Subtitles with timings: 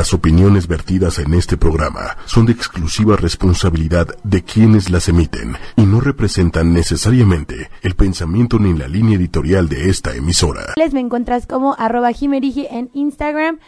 [0.00, 5.82] Las opiniones vertidas en este programa son de exclusiva responsabilidad de quienes las emiten y
[5.82, 10.72] no representan necesariamente el pensamiento ni la línea editorial de esta emisora.
[10.76, 13.58] Les me encuentras como arroba en Instagram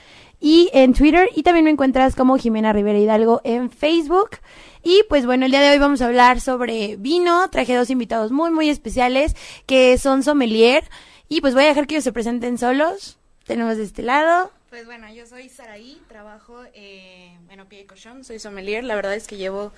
[0.40, 4.38] y en Twitter y también me encuentras como Jimena Rivera Hidalgo en Facebook.
[4.82, 7.50] Y pues bueno, el día de hoy vamos a hablar sobre vino.
[7.50, 9.36] Traje dos invitados muy, muy especiales
[9.66, 10.88] que son sommelier.
[11.28, 13.18] Y pues voy a dejar que ellos se presenten solos.
[13.44, 14.50] Tenemos de este lado.
[14.72, 18.82] Pues bueno, yo soy Saraí, trabajo eh, en Opie de Cochón, soy sommelier.
[18.84, 19.70] La verdad es que llevo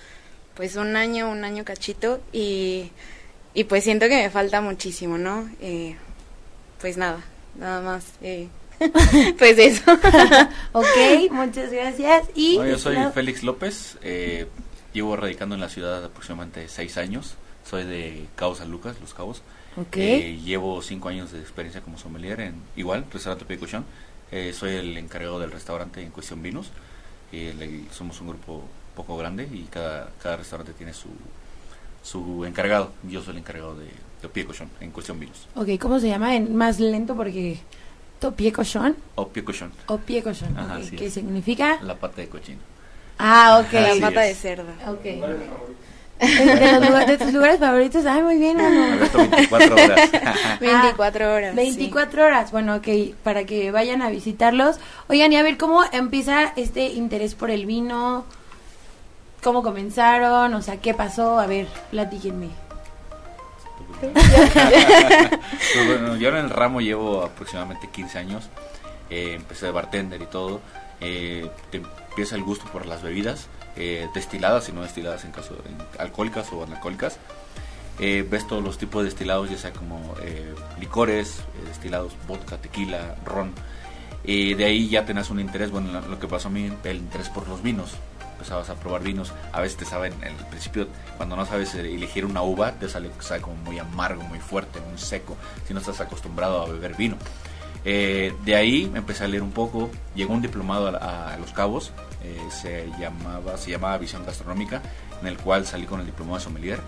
[0.54, 2.92] pues un año, un año cachito y,
[3.54, 5.50] y pues siento que me falta muchísimo, ¿no?
[5.60, 5.96] Eh,
[6.80, 7.24] pues nada,
[7.58, 8.04] nada más.
[8.22, 8.46] Eh,
[9.36, 9.82] pues eso.
[10.72, 12.28] ok, muchas gracias.
[12.36, 14.46] Y yo soy Félix López, eh,
[14.92, 17.34] llevo radicando en la ciudad aproximadamente seis años.
[17.68, 19.42] Soy de Cabo San Lucas, Los Cabos.
[19.76, 20.40] Okay.
[20.44, 23.84] llevo cinco años de experiencia como sommelier en igual, restaurante Picochón.
[24.36, 26.72] Eh, soy el encargado del restaurante en cuestión vinos.
[27.92, 28.64] somos un grupo
[28.96, 31.08] poco grande y cada, cada restaurante tiene su,
[32.02, 32.90] su encargado.
[33.04, 33.86] Yo soy el encargado de,
[34.22, 35.46] de Pie Cochón en cuestión vinos.
[35.54, 36.34] Ok, ¿cómo se llama?
[36.34, 37.60] En más lento porque...
[38.36, 38.96] ¿Pie Cochón?
[39.16, 39.70] O Pie Cochón.
[39.86, 40.56] O Pie Cochón.
[40.96, 41.78] ¿Qué significa?
[41.82, 42.58] La pata de cochino.
[43.18, 43.72] Ah, ok.
[43.72, 44.72] La pata de cerdo.
[44.88, 45.04] Ok.
[47.06, 48.64] de, tus lugares favoritos, ay, muy bien, ¿no?
[48.64, 50.10] 24 horas.
[50.60, 51.54] 24 ah, horas.
[51.54, 52.88] 24 horas, bueno, ok,
[53.22, 54.76] para que vayan a visitarlos.
[55.08, 58.24] Oigan, y a ver, ¿cómo empieza este interés por el vino?
[59.42, 60.54] ¿Cómo comenzaron?
[60.54, 61.38] O sea, ¿qué pasó?
[61.38, 62.48] A ver, platíquenme.
[64.00, 64.12] pues
[65.86, 68.48] bueno, yo en el ramo llevo aproximadamente 15 años.
[69.10, 70.60] Eh, empecé de bartender y todo.
[71.00, 75.54] Eh, te empieza el gusto por las bebidas eh, destiladas y no destiladas en caso
[75.54, 77.18] de alcohólicas o analcohólicas.
[77.98, 83.16] Eh, ves todos los tipos de destilados, ya sea como eh, licores, destilados, vodka, tequila,
[83.24, 83.52] ron.
[84.24, 87.46] De ahí ya tenés un interés, bueno, lo que pasó a mí, el interés por
[87.48, 87.92] los vinos.
[88.32, 92.24] Empezabas a probar vinos, a veces te saben, en el principio, cuando no sabes elegir
[92.24, 95.36] una uva, te sale, sabe como muy amargo, muy fuerte, muy seco,
[95.66, 97.16] si no estás acostumbrado a beber vino.
[97.84, 101.92] de ahí empecé a leer un poco, llegó un diplomado a Los Cabos,
[102.24, 104.82] eh, se, llamaba, se llamaba Visión Gastronómica,
[105.20, 106.80] en el cual salí con el diploma de sommelier.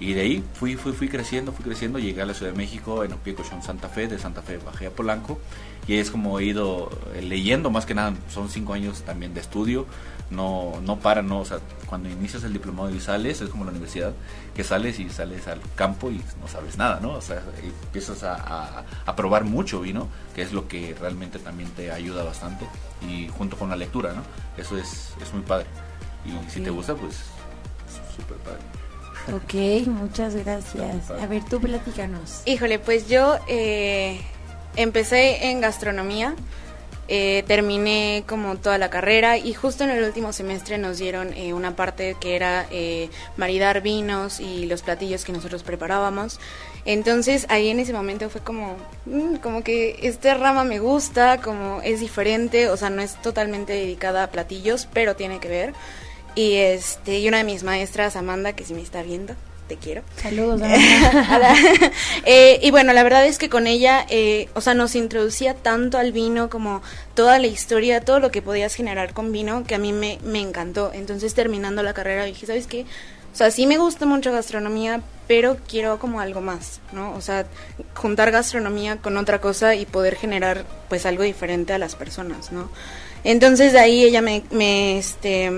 [0.00, 3.04] Y de ahí fui, fui, fui creciendo, fui creciendo, llegué a la Ciudad de México,
[3.04, 5.38] en Opiecochón, Santa Fe, de Santa Fe bajé a Polanco,
[5.86, 9.40] y es como he ido eh, leyendo, más que nada, son cinco años también de
[9.40, 9.86] estudio,
[10.30, 13.70] no, no para, no, o sea, cuando inicias el diplomado y sales, es como la
[13.70, 14.12] universidad,
[14.54, 17.12] que sales y sales al campo y no sabes nada, ¿no?
[17.12, 21.90] O sea, empiezas a, a probar mucho vino, que es lo que realmente también te
[21.90, 22.66] ayuda bastante
[23.08, 24.22] y junto con la lectura, ¿no?
[24.56, 25.66] Eso es, es muy padre.
[26.24, 27.16] Y si te gusta, pues
[28.14, 28.60] súper padre.
[29.34, 31.10] Ok, muchas gracias.
[31.10, 32.42] A ver, tú platícanos.
[32.46, 34.20] Híjole, pues yo eh,
[34.76, 36.34] empecé en gastronomía.
[37.12, 41.52] Eh, terminé como toda la carrera y justo en el último semestre nos dieron eh,
[41.52, 46.38] una parte que era eh, maridar vinos y los platillos que nosotros preparábamos.
[46.84, 48.76] Entonces ahí en ese momento fue como,
[49.06, 53.72] mm, como que esta rama me gusta, como es diferente, o sea, no es totalmente
[53.72, 55.74] dedicada a platillos, pero tiene que ver.
[56.36, 59.34] Y este, y una de mis maestras, Amanda, que si me está viendo,
[59.70, 60.02] te quiero.
[60.20, 60.60] Saludos.
[62.26, 65.96] eh, y bueno, la verdad es que con ella, eh, o sea, nos introducía tanto
[65.96, 66.82] al vino como
[67.14, 70.40] toda la historia, todo lo que podías generar con vino, que a mí me, me
[70.40, 70.90] encantó.
[70.92, 72.84] Entonces, terminando la carrera, dije, ¿sabes qué?
[73.32, 77.14] O sea, sí me gusta mucho gastronomía, pero quiero como algo más, ¿no?
[77.14, 77.46] O sea,
[77.94, 82.68] juntar gastronomía con otra cosa y poder generar pues algo diferente a las personas, ¿no?
[83.22, 85.52] Entonces de ahí ella me, me, este,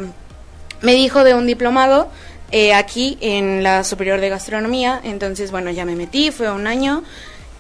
[0.82, 2.10] me dijo de un diplomado
[2.52, 5.00] eh, aquí en la Superior de Gastronomía.
[5.02, 7.02] Entonces, bueno, ya me metí, fue un año.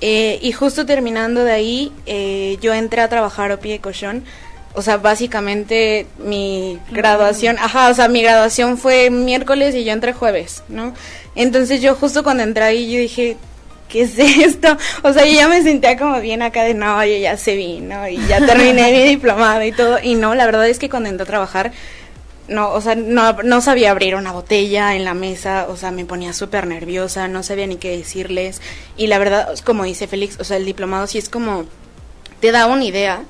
[0.02, 4.24] Eh, y justo terminando de ahí, eh, yo entré a trabajar a pie de cochón.
[4.74, 10.12] O sea, básicamente mi graduación, ajá, o sea, mi graduación fue miércoles y yo entré
[10.12, 10.94] jueves, ¿no?
[11.36, 13.36] Entonces yo justo cuando entré ahí, yo dije,
[13.88, 14.76] ¿qué es esto?
[15.02, 17.80] O sea, yo ya me sentía como bien acá de, no, yo ya se vi,
[17.80, 18.08] ¿no?
[18.08, 19.98] Y ya terminé mi diplomado y todo.
[20.02, 21.72] Y no, la verdad es que cuando entré a trabajar,
[22.52, 26.04] no, o sea, no, no sabía abrir una botella en la mesa, o sea, me
[26.04, 28.60] ponía súper nerviosa, no sabía ni qué decirles.
[28.96, 31.64] Y la verdad, como dice Félix, o sea, el diplomado sí es como,
[32.40, 33.22] te da una idea,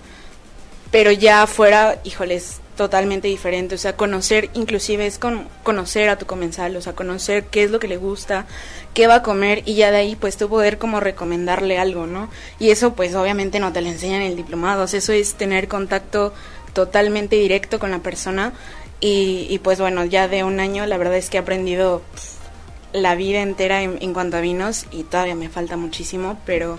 [0.90, 3.74] pero ya fuera, híjoles, totalmente diferente.
[3.74, 7.70] O sea, conocer, inclusive es con, conocer a tu comensal, o sea, conocer qué es
[7.70, 8.46] lo que le gusta,
[8.94, 12.28] qué va a comer y ya de ahí pues tú poder como recomendarle algo, ¿no?
[12.58, 15.34] Y eso pues obviamente no te lo enseñan en el diplomado, o sea, eso es
[15.34, 16.32] tener contacto
[16.72, 18.52] totalmente directo con la persona
[19.04, 22.02] y, pues bueno, ya de un año la verdad es que he aprendido
[22.92, 26.78] la vida entera en, cuanto a vinos y todavía me falta muchísimo, pero,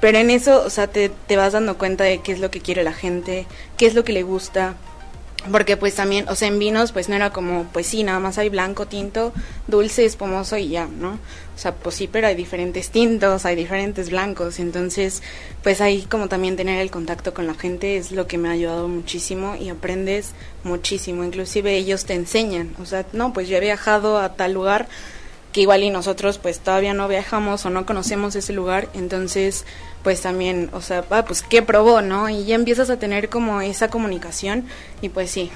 [0.00, 2.60] pero en eso, o sea, te, te vas dando cuenta de qué es lo que
[2.60, 3.46] quiere la gente,
[3.76, 4.76] qué es lo que le gusta,
[5.50, 8.38] porque pues también, o sea, en vinos pues no era como, pues sí, nada más
[8.38, 9.32] hay blanco, tinto,
[9.66, 11.12] dulce, espumoso y ya, ¿no?
[11.54, 15.22] O sea, pues sí, pero hay diferentes tintos, hay diferentes blancos, entonces
[15.62, 18.52] pues ahí como también tener el contacto con la gente es lo que me ha
[18.52, 20.32] ayudado muchísimo y aprendes
[20.64, 24.88] muchísimo, inclusive ellos te enseñan, o sea, no, pues yo he viajado a tal lugar
[25.56, 29.64] que igual y nosotros pues todavía no viajamos o no conocemos ese lugar, entonces
[30.02, 32.28] pues también, o sea, ah, pues qué probó, ¿no?
[32.28, 34.66] Y ya empiezas a tener como esa comunicación
[35.00, 35.50] y pues sí,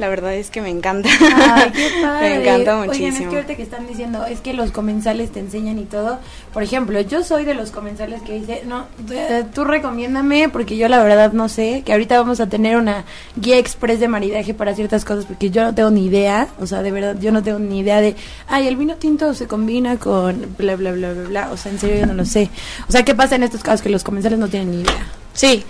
[0.00, 1.08] la verdad es que me encanta.
[1.20, 2.30] Ay, qué padre.
[2.30, 3.16] me encanta Oigan, muchísimo.
[3.16, 6.18] es que ahorita que están diciendo, es que los comensales te enseñan y todo.
[6.52, 10.88] Por ejemplo, yo soy de los comensales que dice, no, eh, tú recomiéndame porque yo
[10.88, 13.04] la verdad no sé, que ahorita vamos a tener una
[13.36, 16.82] guía express de maridaje para ciertas cosas porque yo no tengo ni idea, o sea,
[16.82, 18.16] de verdad, yo no tengo ni idea de,
[18.48, 21.78] ay, el vino tinto se combina con bla, bla, bla, bla, bla, o sea, en
[21.78, 22.48] serio yo no lo sé.
[22.88, 25.06] O sea, ¿qué pasa en estos casos que los comensales no tienen ni idea?
[25.34, 25.62] Sí,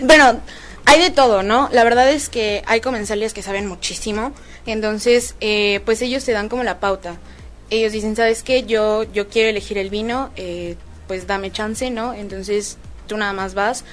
[0.00, 0.40] bueno,
[0.86, 1.68] hay de todo, ¿no?
[1.72, 4.32] La verdad es que hay comensales que saben muchísimo,
[4.64, 7.18] entonces, eh, pues ellos te dan como la pauta.
[7.70, 8.62] Ellos dicen, ¿sabes qué?
[8.62, 12.14] Yo, yo quiero elegir el vino, eh, pues dame chance, ¿no?
[12.14, 13.84] Entonces tú nada más vas,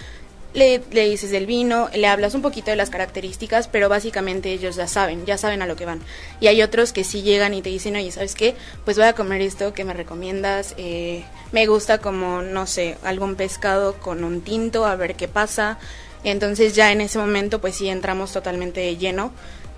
[0.54, 4.88] le, dices del vino, le hablas un poquito de las características, pero básicamente ellos ya
[4.88, 6.02] saben, ya saben a lo que van.
[6.40, 8.56] Y hay otros que sí llegan y te dicen, oye, ¿sabes qué?
[8.86, 10.76] Pues voy a comer esto que me recomiendas.
[10.78, 15.80] Eh, me gusta como, no sé, algún pescado con un tinto, a ver qué pasa.
[16.24, 19.32] Entonces ya en ese momento pues sí entramos totalmente de lleno.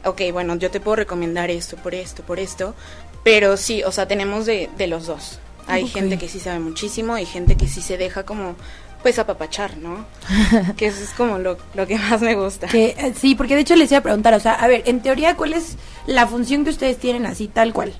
[0.03, 2.75] Ok, bueno, yo te puedo recomendar esto, por esto, por esto.
[3.24, 5.39] Pero sí, o sea, tenemos de, de los dos.
[5.68, 8.56] Hay gente que sí sabe muchísimo y gente que sí se deja como,
[9.01, 10.06] pues apapachar, ¿no?
[10.77, 12.68] que eso es como lo, lo que más me gusta.
[12.68, 15.01] Que, eh, sí, porque de hecho les iba a preguntar, o sea, a ver, en
[15.01, 15.75] teoría, ¿cuál es
[16.06, 17.94] la función que ustedes tienen así, tal cual?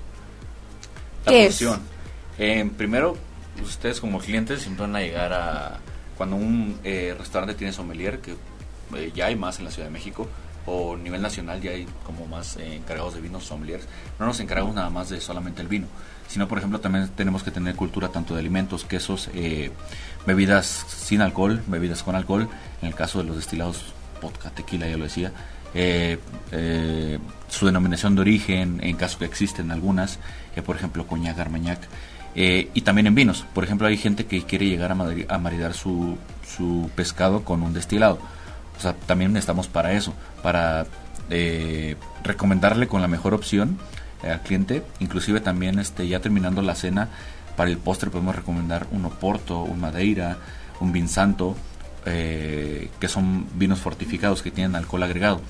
[1.24, 1.58] La ¿Qué es?
[1.58, 1.80] función.
[2.38, 3.16] Eh, primero,
[3.64, 5.80] ustedes como clientes siempre van a llegar a...
[6.16, 8.34] Cuando un eh, restaurante tiene sommelier, que
[8.94, 10.28] eh, ya hay más en la Ciudad de México,
[10.66, 13.86] o a nivel nacional ya hay como más eh, encargados de vinos sommeliers,
[14.18, 15.86] no nos encargamos nada más de solamente el vino,
[16.26, 19.30] sino por ejemplo también tenemos que tener cultura tanto de alimentos, quesos,
[20.26, 22.48] bebidas sin alcohol, bebidas con alcohol,
[22.82, 25.32] en el caso de los destilados, vodka, tequila, ya lo decía,
[27.48, 30.18] su denominación de origen, en caso que existen algunas,
[30.56, 31.80] eh, por ejemplo, coñac, armagnac,
[32.36, 33.46] eh, y también en vinos.
[33.54, 36.16] Por ejemplo, hay gente que quiere llegar a, maridar su,
[36.46, 38.18] su pescado con un destilado.
[38.78, 40.12] O sea, también estamos para eso,
[40.42, 40.86] para
[41.30, 43.78] eh, recomendarle con la mejor opción
[44.22, 44.82] eh, al cliente.
[45.00, 47.08] Inclusive también este, ya terminando la cena,
[47.56, 50.36] para el postre podemos recomendar un oporto, un madeira,
[50.80, 51.56] un vinsanto,
[52.04, 55.40] eh, que son vinos fortificados que tienen alcohol agregado.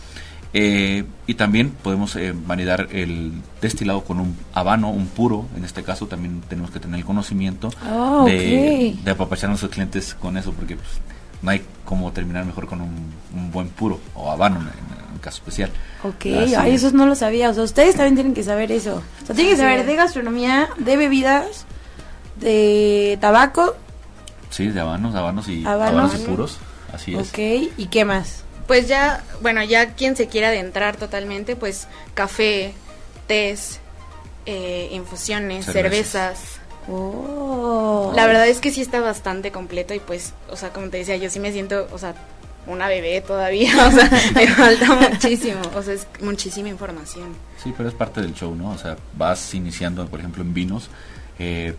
[0.52, 5.46] Eh, y también podemos eh, maridar el destilado con un habano, un puro.
[5.56, 9.04] En este caso también tenemos que tener el conocimiento Ah, de, ok.
[9.04, 10.88] de apapachar a nuestros clientes con eso, porque pues,
[11.42, 15.18] no hay como terminar mejor con un, un buen puro o habano en, en un
[15.18, 15.70] caso especial.
[16.04, 16.82] Ok, ay, es.
[16.84, 17.50] eso no lo sabía.
[17.50, 19.02] O sea, ustedes también tienen que saber eso.
[19.22, 21.66] O sea, tienen que saber de gastronomía, de bebidas,
[22.40, 23.74] de tabaco,
[24.48, 25.92] Sí, de habanos, habanos y, Habanos.
[26.14, 26.58] habanos y puros.
[26.94, 27.28] Así es.
[27.28, 27.38] ok,
[27.76, 28.44] ¿y qué más?
[28.66, 32.72] Pues ya, bueno, ya quien se quiera adentrar totalmente, pues café,
[33.26, 33.78] tés,
[34.44, 36.38] eh, infusiones, Cervezas.
[36.38, 36.60] cervezas.
[36.88, 38.12] Oh.
[38.14, 41.16] La verdad es que sí está bastante completo y pues, o sea, como te decía,
[41.16, 42.14] yo sí me siento, o sea,
[42.66, 47.34] una bebé todavía, o sea, me falta muchísimo, o sea, es muchísima información.
[47.62, 48.70] Sí, pero es parte del show, ¿no?
[48.70, 50.88] O sea, vas iniciando, por ejemplo, en vinos,
[51.38, 51.74] eh,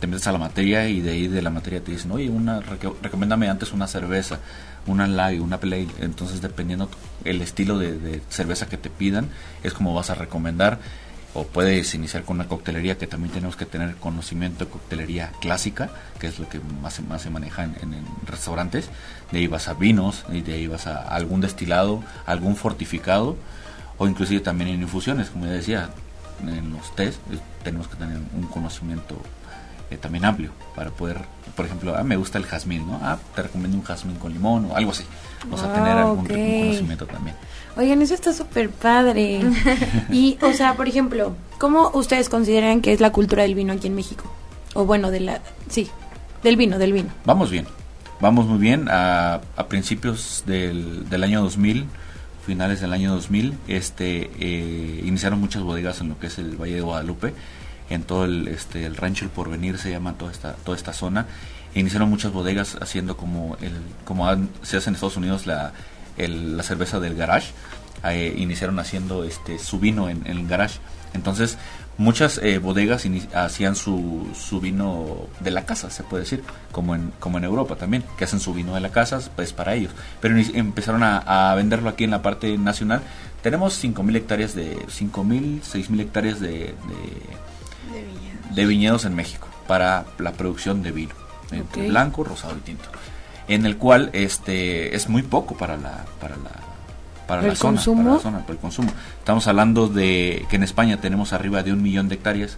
[0.00, 2.60] te metes a la materia y de ahí de la materia te dicen, oye, una,
[2.60, 4.40] reco- recomiéndame antes una cerveza,
[4.86, 5.86] una lager, una ale".
[6.00, 6.88] Entonces, dependiendo
[7.24, 9.28] el estilo de, cerveza que te pidan,
[9.62, 10.78] es como vas a recomendar.
[11.34, 15.90] O puedes iniciar con una coctelería, que también tenemos que tener conocimiento de coctelería clásica,
[16.18, 17.94] que es lo que más, más se maneja en
[18.26, 18.88] restaurantes.
[19.32, 23.36] De ahí vas a vinos, y de ahí vas a algún destilado, algún fortificado,
[23.98, 25.90] o inclusive también en infusiones, como ya decía,
[26.42, 29.16] en los test eh, tenemos que tener un conocimiento
[29.90, 31.18] eh, también amplio para poder,
[31.56, 33.00] por ejemplo, ah, me gusta el jazmín, ¿no?
[33.02, 35.04] Ah, te recomiendo un jazmín con limón o algo así.
[35.50, 36.30] O sea, Ah, tener algún ok.
[36.30, 37.36] un conocimiento también.
[37.76, 39.40] Oigan, eso está súper padre.
[40.12, 43.86] y, o sea, por ejemplo, ¿cómo ustedes consideran que es la cultura del vino aquí
[43.86, 44.24] en México?
[44.74, 45.40] O bueno, de la...
[45.68, 45.88] Sí,
[46.42, 47.08] del vino, del vino.
[47.24, 47.66] Vamos bien,
[48.20, 48.88] vamos muy bien.
[48.90, 51.86] A, a principios del, del año 2000,
[52.46, 56.74] finales del año 2000, este, eh, iniciaron muchas bodegas en lo que es el Valle
[56.76, 57.34] de Guadalupe,
[57.90, 61.26] en todo el, este, el rancho El Porvenir se llama toda esta, toda esta zona.
[61.74, 63.72] Iniciaron muchas bodegas haciendo como, el,
[64.04, 65.72] como han- se hace en Estados Unidos la,
[66.16, 67.52] el- la cerveza del garage,
[68.04, 70.78] eh, iniciaron haciendo este su vino en, en el garage.
[71.14, 71.56] Entonces,
[71.98, 77.12] muchas eh, bodegas hacían su, su vino de la casa, se puede decir, como en,
[77.20, 79.92] como en Europa también, que hacen su vino de la casa, pues para ellos.
[80.20, 83.00] Pero empezaron a, venderlo aquí en la parte nacional.
[83.42, 86.74] Tenemos 5.000 hectáreas de, 5.000, 6.000 hectáreas de, de,
[88.50, 89.04] de, viñedos.
[89.04, 91.14] en México para la producción de vino,
[91.74, 92.88] blanco, rosado y tinto.
[93.48, 96.50] En el cual este es muy poco para la, para la
[97.26, 98.92] para la, zona, para la zona, para el consumo.
[99.18, 102.56] Estamos hablando de que en España tenemos arriba de un millón de hectáreas,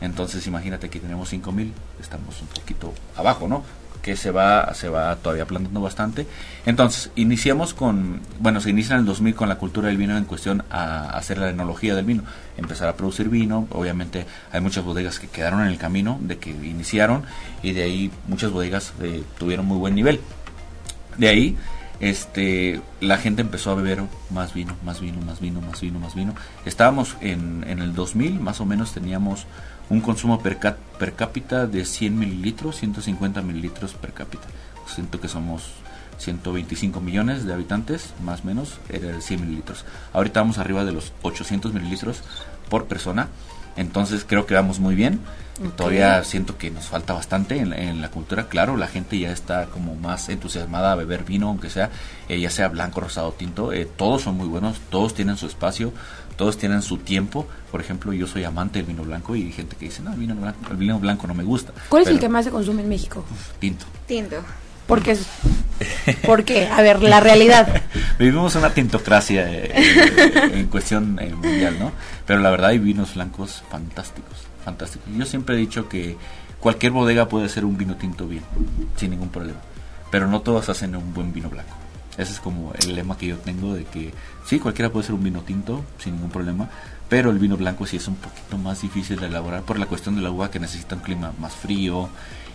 [0.00, 3.62] entonces imagínate que tenemos cinco mil, estamos un poquito abajo, ¿no?
[4.06, 6.28] Que se va, se va todavía plantando bastante.
[6.64, 10.26] Entonces, iniciamos con, bueno, se inicia en el 2000 con la cultura del vino en
[10.26, 12.22] cuestión a hacer la enología del vino,
[12.56, 13.66] empezar a producir vino.
[13.72, 17.24] Obviamente hay muchas bodegas que quedaron en el camino de que iniciaron
[17.64, 20.20] y de ahí muchas bodegas eh, tuvieron muy buen nivel.
[21.18, 21.56] De ahí
[22.00, 26.14] este la gente empezó a beber más vino, más vino, más vino, más vino, más
[26.14, 26.34] vino.
[26.64, 29.46] Estábamos en, en el 2000, más o menos teníamos
[29.88, 30.58] un consumo per,
[30.98, 34.46] per cápita de 100 mililitros, 150 mililitros per cápita.
[34.86, 35.72] Siento que somos
[36.18, 39.84] 125 millones de habitantes, más o menos, era de 100 mililitros.
[40.12, 42.22] Ahorita vamos arriba de los 800 mililitros
[42.68, 43.28] por persona,
[43.76, 45.20] entonces creo que vamos muy bien.
[45.74, 48.46] Todavía siento que nos falta bastante en, la cultura.
[48.48, 51.90] Claro, la gente ya está como más entusiasmada a beber vino, aunque sea,
[52.28, 53.72] eh, ya sea blanco, rosado, tinto.
[53.72, 55.94] Eh, todos son muy buenos, todos tienen su espacio,
[56.36, 57.48] todos tienen su tiempo.
[57.70, 60.18] Por ejemplo, yo soy amante del vino blanco y hay gente que dice, no, el
[60.18, 61.72] vino blanco, el vino blanco no me gusta.
[61.88, 63.24] ¿Cuál es el que más se consume en México?
[63.58, 63.86] Tinto.
[64.06, 64.36] Tinto.
[64.86, 65.16] ¿Por qué?
[66.26, 66.66] ¿Por qué?
[66.66, 67.82] A ver, la realidad.
[68.18, 69.72] Vivimos una tintocracia eh,
[70.52, 71.92] en cuestión mundial, ¿no?
[72.26, 75.04] Pero la verdad hay vinos blancos fantásticos fantástico.
[75.16, 76.16] Yo siempre he dicho que
[76.60, 78.42] cualquier bodega puede hacer un vino tinto bien,
[78.96, 79.60] sin ningún problema.
[80.10, 81.74] Pero no todos hacen un buen vino blanco.
[82.18, 84.12] Ese es como el lema que yo tengo de que
[84.44, 86.68] sí, cualquiera puede hacer un vino tinto sin ningún problema,
[87.08, 90.16] pero el vino blanco sí es un poquito más difícil de elaborar por la cuestión
[90.16, 92.08] de la que necesita un clima más frío,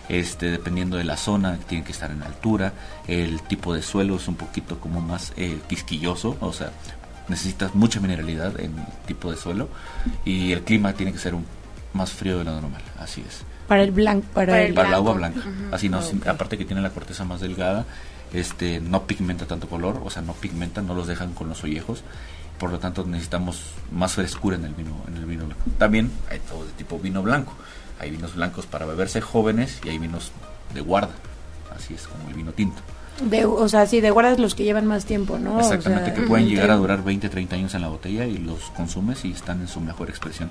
[0.08, 2.72] este, dependiendo de la zona, tiene que estar en altura,
[3.06, 6.72] el tipo de suelo es un poquito como más eh, quisquilloso, o sea,
[7.32, 9.68] necesitas mucha mineralidad en el tipo de suelo
[10.24, 11.46] y el clima tiene que ser un
[11.94, 13.42] más frío de lo normal, así es.
[13.68, 15.40] Para el blanco, para, el, agua blanca.
[15.70, 17.86] Así no, aparte que tiene la corteza más delgada,
[18.32, 22.02] este no pigmenta tanto color, o sea, no pigmenta, no los dejan con los ollejos.
[22.58, 25.62] Por lo tanto, necesitamos más frescura en el vino en el vino blanco.
[25.78, 27.54] También hay todo de tipo vino blanco.
[27.98, 30.32] Hay vinos blancos para beberse jóvenes y hay vinos
[30.74, 31.14] de guarda.
[31.74, 32.82] Así es como el vino tinto.
[33.20, 35.60] De, o sea, sí, de guardas los que llevan más tiempo, ¿no?
[35.60, 39.24] Exactamente, que pueden llegar a durar 20, 30 años en la botella y los consumes
[39.24, 40.50] y están en su mejor expresión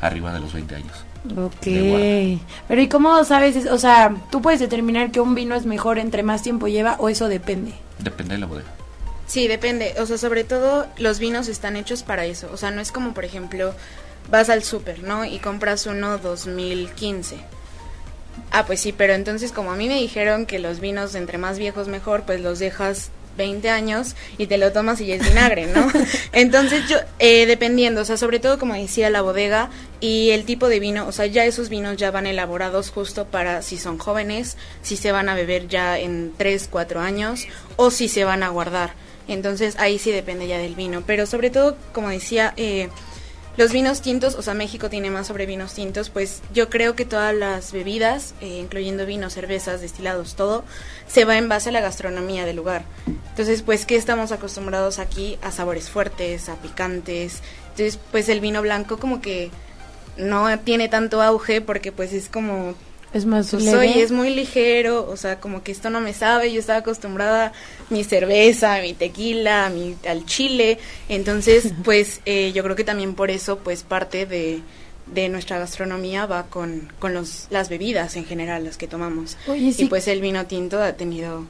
[0.00, 1.04] arriba de los 20 años.
[1.36, 2.40] Ok.
[2.68, 3.66] Pero ¿y cómo sabes?
[3.66, 7.08] O sea, ¿tú puedes determinar que un vino es mejor entre más tiempo lleva o
[7.08, 7.72] eso depende?
[7.98, 8.68] Depende de la bodega.
[9.26, 9.94] Sí, depende.
[9.98, 12.50] O sea, sobre todo los vinos están hechos para eso.
[12.52, 13.72] O sea, no es como, por ejemplo,
[14.30, 15.24] vas al súper, ¿no?
[15.24, 17.36] Y compras uno 2015.
[18.50, 21.58] Ah, pues sí, pero entonces como a mí me dijeron que los vinos entre más
[21.58, 25.66] viejos mejor, pues los dejas 20 años y te lo tomas y ya es vinagre,
[25.66, 25.90] ¿no?
[26.32, 29.70] Entonces yo, eh, dependiendo, o sea, sobre todo como decía la bodega
[30.00, 33.62] y el tipo de vino, o sea, ya esos vinos ya van elaborados justo para
[33.62, 37.46] si son jóvenes, si se van a beber ya en 3, 4 años
[37.76, 38.94] o si se van a guardar.
[39.28, 42.88] Entonces ahí sí depende ya del vino, pero sobre todo, como decía, eh,
[43.56, 47.04] los vinos tintos, o sea, México tiene más sobre vinos tintos, pues yo creo que
[47.04, 50.64] todas las bebidas, eh, incluyendo vinos, cervezas, destilados, todo,
[51.06, 52.84] se va en base a la gastronomía del lugar.
[53.06, 55.38] Entonces, pues, ¿qué estamos acostumbrados aquí?
[55.42, 57.42] A sabores fuertes, a picantes.
[57.70, 59.50] Entonces, pues el vino blanco como que
[60.16, 62.74] no tiene tanto auge porque pues es como
[63.14, 66.60] es más soy, es muy ligero, o sea, como que esto no me sabe, yo
[66.60, 67.52] estaba acostumbrada a
[67.90, 70.78] mi cerveza, a mi tequila, a mi, al chile,
[71.08, 74.60] entonces, pues eh, yo creo que también por eso, pues parte de,
[75.06, 79.36] de nuestra gastronomía va con, con los, las bebidas en general, las que tomamos.
[79.54, 81.44] Y pues el vino tinto ha tenido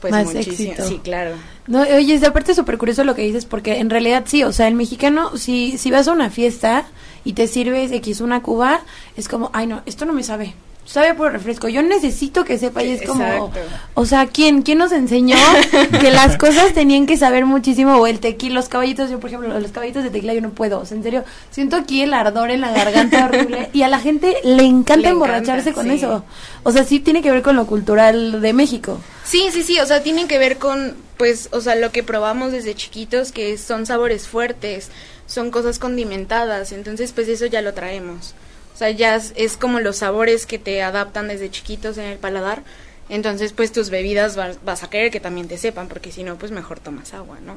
[0.00, 0.86] pues más éxito.
[0.86, 1.36] Sí, claro.
[1.68, 4.66] No, oye, aparte es súper curioso lo que dices, porque en realidad sí, o sea,
[4.66, 6.86] el mexicano, si, si vas a una fiesta
[7.24, 8.80] y te sirves X una cuba,
[9.16, 10.54] es como, ay no, esto no me sabe
[10.86, 11.68] sabe por refresco.
[11.68, 13.52] Yo necesito que sepa y es como,
[13.94, 15.36] o sea, ¿quién, quién nos enseñó
[16.00, 17.96] que las cosas tenían que saber muchísimo?
[17.96, 20.80] O el tequila, los caballitos, yo por ejemplo, los caballitos de tequila yo no puedo,
[20.80, 23.98] o sea, en serio, siento aquí el ardor en la garganta horrible y a la
[23.98, 26.24] gente le encanta emborracharse con eso.
[26.62, 28.98] O sea, sí tiene que ver con lo cultural de México.
[29.24, 32.52] Sí, sí, sí, o sea, tiene que ver con, pues, o sea, lo que probamos
[32.52, 34.90] desde chiquitos, que son sabores fuertes,
[35.26, 38.34] son cosas condimentadas, entonces, pues eso ya lo traemos.
[38.76, 42.62] O sea, ya es, como los sabores que te adaptan desde chiquitos en el paladar.
[43.08, 46.52] Entonces, pues tus bebidas vas, a querer que también te sepan, porque si no, pues
[46.52, 47.54] mejor tomas agua, ¿no?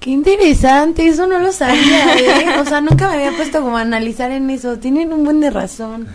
[0.00, 2.58] Qué interesante, eso no lo sabía, ¿eh?
[2.58, 4.76] O sea, nunca me había puesto como a analizar en eso.
[4.76, 6.08] Tienen un buen de razón.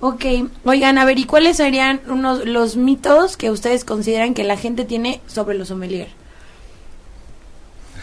[0.00, 0.24] Ok,
[0.64, 4.84] oigan, a ver, ¿y cuáles serían unos los mitos que ustedes consideran que la gente
[4.84, 6.08] tiene sobre los sommelier?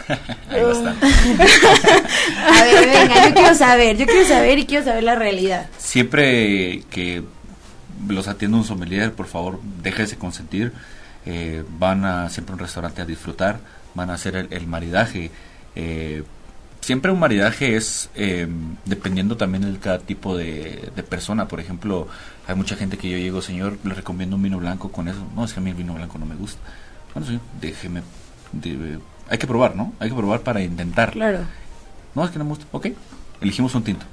[0.50, 0.92] Ahí está.
[2.60, 5.68] A ver, venga, yo quiero saber, yo quiero saber y quiero saber la realidad.
[5.78, 7.24] Siempre que
[8.08, 10.74] los atienda un sommelier, por favor, déjese consentir.
[11.26, 13.60] Eh, van a siempre a un restaurante a disfrutar,
[13.94, 15.32] van a hacer el, el maridaje.
[15.76, 16.24] Eh,
[16.82, 18.48] siempre un maridaje es eh,
[18.86, 21.48] dependiendo también de cada tipo de, de persona.
[21.48, 22.08] Por ejemplo,
[22.48, 25.24] hay mucha gente que yo llego, señor, le recomiendo un vino blanco con eso.
[25.36, 26.60] No, es que a mí el vino blanco no me gusta.
[27.14, 28.02] Bueno, señor, déjeme.
[28.54, 28.98] de-
[29.30, 29.94] hay que probar, ¿no?
[30.00, 31.12] Hay que probar para intentar.
[31.12, 31.40] Claro.
[32.16, 32.66] No, es que no me gusta.
[32.72, 32.88] Ok,
[33.42, 34.06] elegimos un tinto.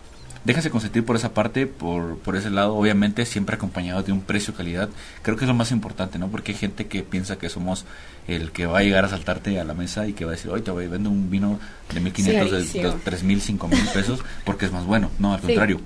[0.44, 4.88] Déjase consentir por esa parte, por, por ese lado, obviamente siempre acompañado de un precio-calidad.
[5.22, 6.28] Creo que es lo más importante, ¿no?
[6.28, 7.84] Porque hay gente que piensa que somos
[8.28, 10.52] el que va a llegar a saltarte a la mesa y que va a decir,
[10.52, 11.58] oye, te voy a vender un vino
[11.92, 12.84] de 1500, de, carísimo.
[12.90, 15.10] de 3000, 5000 pesos, porque es más bueno.
[15.18, 15.46] No, al Sí.
[15.46, 15.80] contrario.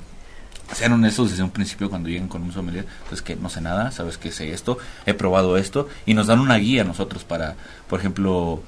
[0.75, 3.91] Sean honestos desde un principio cuando lleguen con un sommelier, pues que no sé nada,
[3.93, 7.57] sabes que sé esto, he probado esto, y nos dan una guía a nosotros para,
[7.89, 8.63] por ejemplo,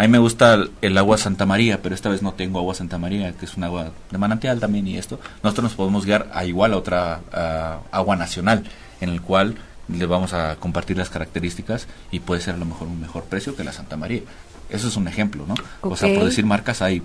[0.00, 2.74] a mí me gusta el, el agua Santa María, pero esta vez no tengo agua
[2.74, 5.20] Santa María, que es un agua de manantial también y esto.
[5.42, 8.64] Nosotros nos podemos guiar a igual a otra a agua nacional,
[9.02, 9.56] en el cual
[9.88, 13.54] le vamos a compartir las características y puede ser a lo mejor un mejor precio
[13.54, 14.22] que la Santa María.
[14.70, 15.54] Eso es un ejemplo, ¿no?
[15.82, 17.02] O sea, por decir marcas hay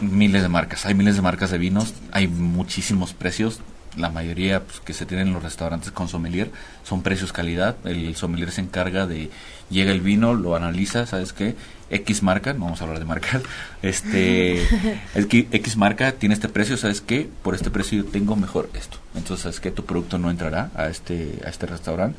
[0.00, 3.58] miles de marcas, hay miles de marcas de vinos, hay muchísimos precios,
[3.96, 6.50] la mayoría pues, que se tienen en los restaurantes con sommelier
[6.84, 9.30] son precios calidad, el sommelier se encarga de
[9.70, 11.56] llega el vino, lo analiza, ¿sabes qué?
[11.90, 13.42] X marca, no vamos a hablar de marcas,
[13.82, 14.62] este
[15.14, 17.28] es que X marca tiene este precio, ¿sabes qué?
[17.42, 18.98] Por este precio yo tengo mejor esto.
[19.14, 19.70] Entonces, ¿sabes qué?
[19.70, 22.18] Tu producto no entrará a este a este restaurante.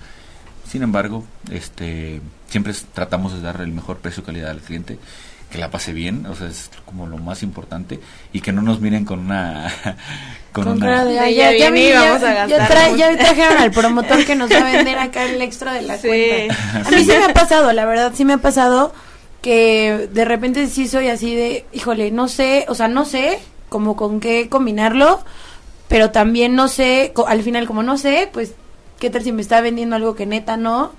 [0.68, 5.00] Sin embargo, este siempre tratamos de dar el mejor precio calidad al cliente,
[5.54, 8.00] que la pase bien, o sea, es como lo más importante
[8.34, 9.72] y que no nos miren con una
[10.52, 12.44] con, Con una cara de, De "Ay, ya ya, ya, viene ya- vamos a ya
[12.90, 12.98] mucho".
[12.98, 16.08] ya trajeron al promotor que nos va a vender acá el extra de la Sí.
[16.08, 16.56] cuenta.
[16.86, 18.94] A mí sí me ha pasado, la verdad, sí me ha pasado
[19.42, 23.96] que de repente sí soy así de, híjole, no sé, o sea, no sé como
[23.96, 25.24] con qué combinarlo,
[25.88, 28.54] pero también no sé, co- al final como no sé, pues,
[29.00, 30.94] ¿qué tal si me está vendiendo algo que neta no?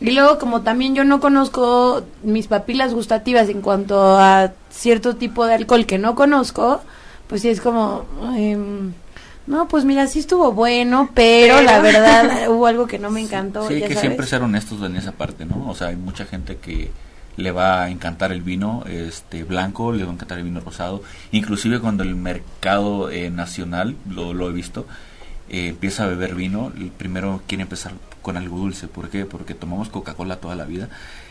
[0.00, 5.46] Y luego como también yo no conozco mis papilas gustativas en cuanto a cierto tipo
[5.46, 6.80] de alcohol que no conozco,
[7.28, 8.04] pues sí es como,
[8.36, 8.92] em,
[9.46, 11.66] no, pues mira, sí estuvo bueno, pero, Pero.
[11.66, 13.68] la verdad hubo algo que no me encantó.
[13.68, 14.00] Sí, ya que sabes.
[14.00, 15.68] siempre ser honestos en esa parte, ¿no?
[15.68, 16.90] O sea, hay mucha gente que
[17.36, 21.02] le va a encantar el vino este blanco, le va a encantar el vino rosado.
[21.30, 24.86] Inclusive cuando el mercado eh, nacional, lo, lo he visto,
[25.48, 28.88] eh, empieza a beber vino, el primero quiere empezar con algo dulce.
[28.88, 29.26] ¿Por qué?
[29.26, 30.88] Porque tomamos Coca-Cola toda la vida.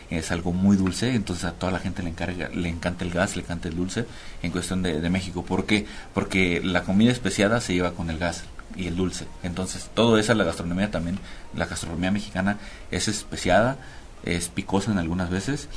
[0.09, 3.37] Es algo muy dulce, entonces a toda la gente le, encarga, le encanta el gas,
[3.37, 4.05] le encanta el dulce
[4.43, 5.43] en cuestión de, de México.
[5.43, 5.85] ¿Por qué?
[6.13, 8.43] Porque la comida especiada se lleva con el gas
[8.75, 9.25] y el dulce.
[9.41, 11.17] Entonces, todo eso, la gastronomía también,
[11.55, 12.57] la gastronomía mexicana
[12.91, 13.77] es especiada,
[14.23, 15.69] es picosa en algunas veces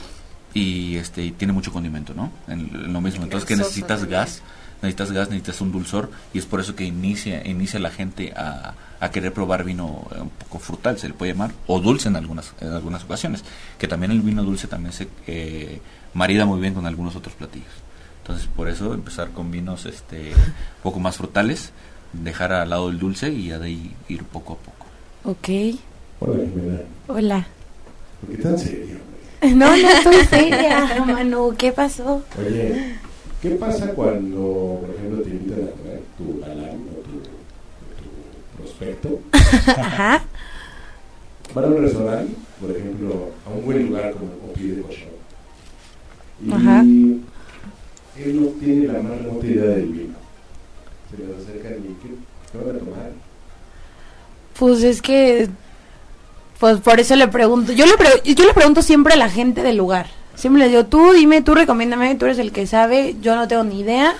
[0.52, 2.32] y este y tiene mucho condimento, ¿no?
[2.48, 3.24] En, en lo mismo.
[3.24, 4.42] Entonces, que necesitas gas,
[4.82, 8.74] necesitas gas, necesitas un dulzor y es por eso que inicia inicia la gente a,
[9.00, 12.16] a querer probar vino eh, un poco frutal, se le puede llamar, o dulce en
[12.16, 13.44] algunas en algunas ocasiones,
[13.78, 15.80] que también el vino dulce también se eh,
[16.14, 17.72] marida muy bien con algunos otros platillos.
[18.22, 21.72] Entonces, por eso empezar con vinos este un poco más frutales,
[22.12, 24.86] dejar al lado el dulce y ya de ahí ir poco a poco.
[25.24, 25.78] Ok,
[26.20, 26.80] Hola, Jimena.
[27.08, 27.46] hola.
[28.20, 28.96] ¿Por qué tan serio?
[29.44, 32.24] No, no estoy seria, Manu, ¿qué pasó?
[32.38, 32.94] Oye,
[33.44, 37.20] ¿qué pasa cuando, por ejemplo, te invitan a comer tu galán o tu,
[38.02, 39.20] tu prospecto?
[39.80, 40.24] Ajá,
[41.54, 45.14] Van a un restaurante, por ejemplo, a un buen lugar como un pide cochón.
[46.44, 46.80] Y Ajá.
[46.80, 50.14] él no tiene la más remota idea del vino.
[51.10, 52.14] Se les acercan y ¿qué,
[52.50, 53.10] qué van a tomar?
[54.58, 55.48] pues es que,
[56.58, 59.62] pues por eso le pregunto, yo le, pre- yo le pregunto siempre a la gente
[59.62, 60.06] del lugar.
[60.36, 63.64] Siempre le digo, tú dime, tú recomiéndame, tú eres el que sabe, yo no tengo
[63.64, 64.14] ni idea.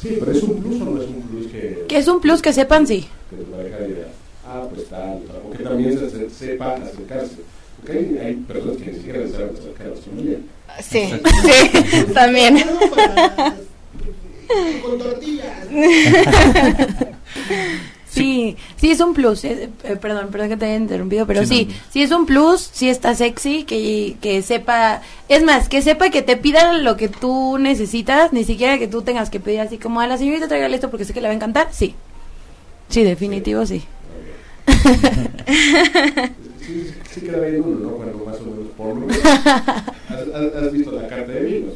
[0.00, 2.40] Sí, pero es un plus o no es un plus que, Que es un plus
[2.40, 3.08] que sepan, sí.
[3.28, 4.06] que tu pareja diga,
[4.46, 7.36] ah, pues tal, o que también se, se- sepa acercarse.
[7.76, 10.38] Porque hay, hay personas que ni siquiera se saben acercar a su familia.
[10.82, 11.10] Sí,
[11.42, 12.58] sí, también.
[14.82, 15.66] Con tortillas.
[18.10, 19.44] Sí, sí es un plus.
[19.44, 22.26] eh, eh, perdón, perdón que te haya interrumpido, pero Sí, sí, no, sí es un
[22.26, 26.96] plus, sí está sexy, que, que sepa, es más, que sepa que te pidan lo
[26.96, 30.48] que tú necesitas, ni siquiera que tú tengas que pedir así como a la señorita
[30.48, 31.94] tráigale esto porque sé que le va a encantar, sí.
[32.88, 33.84] Sí, definitivo sí.
[36.60, 37.96] Sí, sí queda bien uno, ¿no?
[37.96, 41.74] Cuando más o menos por lo menos ¿Has, has visto la carta de vinos?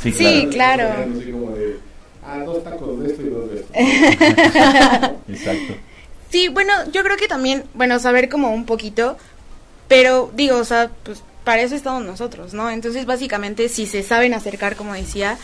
[0.00, 0.84] Sí, sí claro.
[1.16, 1.78] Así como de,
[2.24, 3.72] ah, dos tacos de esto y dos de esto.
[5.28, 5.74] Exacto.
[6.30, 9.16] Sí, bueno, yo creo que también, bueno, saber como un poquito,
[9.86, 12.70] pero digo, o sea, pues para eso estamos nosotros, ¿no?
[12.70, 15.38] Entonces, básicamente, si se saben acercar, como decía,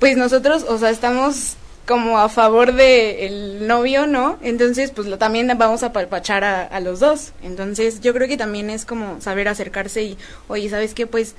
[0.00, 4.38] pues nosotros, o sea, estamos como a favor de el novio, ¿no?
[4.42, 7.32] Entonces, pues lo, también vamos a palpachar a, a, los dos.
[7.42, 10.18] Entonces, yo creo que también es como saber acercarse y,
[10.48, 11.06] oye, ¿sabes qué?
[11.06, 11.34] Pues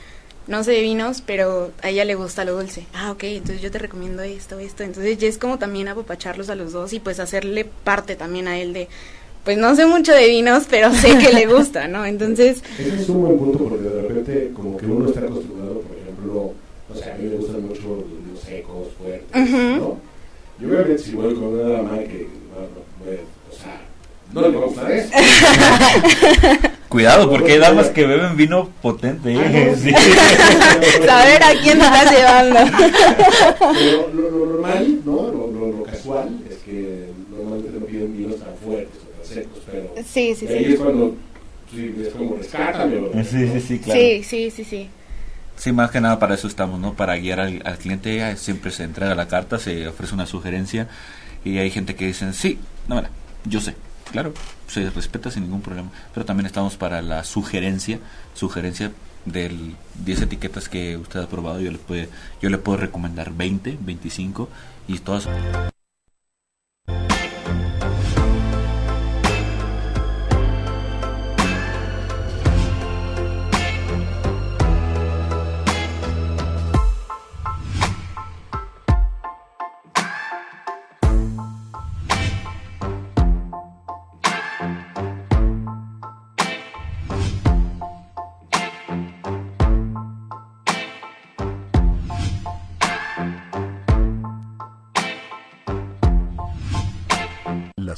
[0.48, 2.86] no sé de vinos, pero a ella le gusta lo dulce.
[2.94, 4.84] Ah, ok, entonces yo te recomiendo esto, esto.
[4.84, 8.60] Entonces, ya es como también apapacharlos a los dos y pues hacerle parte también a
[8.60, 8.88] él de,
[9.44, 12.06] pues no sé mucho de vinos, pero sé que le gusta, ¿no?
[12.14, 12.62] Entonces...
[12.80, 16.54] Ese es un buen punto porque de repente como que uno está acostumbrado, por ejemplo,
[16.94, 19.78] o sea, a mí me gustan mucho los secos, fuertes, uh -huh.
[19.78, 19.98] ¿no?
[20.60, 23.20] Yo obviamente si voy con una dama que, no, no, pues,
[23.52, 23.82] o sea,
[24.32, 25.10] no le va a gustar eso.
[26.90, 29.34] Cuidado, porque hay damas que beben vino potente.
[29.34, 29.76] ¿eh?
[29.76, 29.92] Sí.
[31.06, 32.60] Saber a quién estás llevando.
[33.74, 35.12] Pero lo, lo normal, ¿no?
[35.12, 39.64] Lo, lo, lo, casual es que normalmente no piden vinos tan fuertes o tan secos,
[39.70, 40.74] pero sí, sí, ahí sí.
[40.74, 41.16] es cuando
[41.74, 42.96] sí, es como rescátame.
[43.14, 43.24] ¿no?
[43.24, 44.00] Sí, sí, sí, claro.
[44.00, 44.90] Sí, sí, sí, sí.
[45.58, 46.94] Sí, más que nada para eso estamos, ¿no?
[46.94, 50.88] Para guiar al, al cliente, siempre se entrega la carta, se ofrece una sugerencia
[51.46, 53.10] y hay gente que dice, sí, no, mira,
[53.46, 53.76] yo sé,
[54.12, 54.34] claro,
[54.68, 58.00] se respeta sin ningún problema, pero también estamos para la sugerencia,
[58.34, 58.92] sugerencia
[59.26, 62.10] del 10 etiquetas que usted ha probado, yo le, puede,
[62.42, 64.50] yo le puedo recomendar 20, 25
[64.88, 65.28] y todas...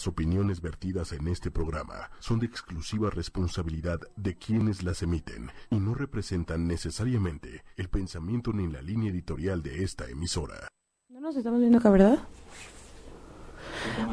[0.07, 5.81] Las opiniones vertidas en este programa son de exclusiva responsabilidad de quienes las emiten y
[5.81, 10.69] no representan necesariamente el pensamiento ni la línea editorial de esta emisora.
[11.09, 12.19] ¿No nos estamos viendo acá, verdad?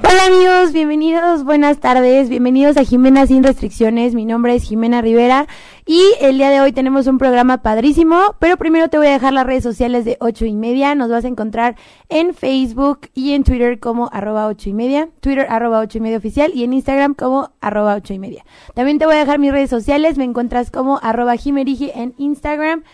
[0.02, 5.46] Hola amigos, bienvenidos, buenas tardes, bienvenidos a Jimena Sin Restricciones, mi nombre es Jimena Rivera
[5.86, 9.32] y el día de hoy tenemos un programa padrísimo, pero primero te voy a dejar
[9.32, 11.76] las redes sociales de ocho y media, nos vas a encontrar
[12.08, 16.18] en Facebook y en Twitter como arroba ocho y media, Twitter arroba ocho y media
[16.18, 18.44] oficial y en Instagram como arroba ocho y media.
[18.74, 22.84] También te voy a dejar mis redes sociales, me encuentras como arroba Jimerigi en Instagram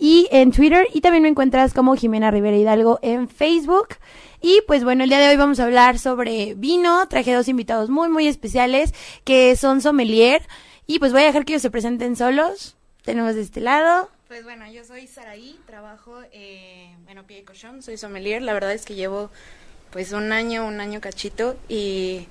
[0.00, 3.88] y en Twitter y también me encuentras como Jimena Rivera Hidalgo en Facebook.
[4.40, 7.06] Y pues bueno, el día de hoy vamos a hablar sobre vino.
[7.08, 10.42] Traje dos invitados muy, muy especiales que son sommelier.
[10.86, 12.76] Y pues voy a dejar que ellos se presenten solos.
[13.04, 14.08] Tenemos de este lado.
[14.26, 18.40] Pues bueno, yo soy Saraí, trabajo eh, en Opie de Cochón, soy sommelier.
[18.40, 19.30] La verdad es que llevo
[19.90, 22.26] pues un año, un año cachito y,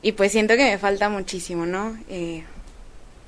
[0.00, 1.94] y pues siento que me falta muchísimo, ¿no?
[2.08, 2.44] Eh,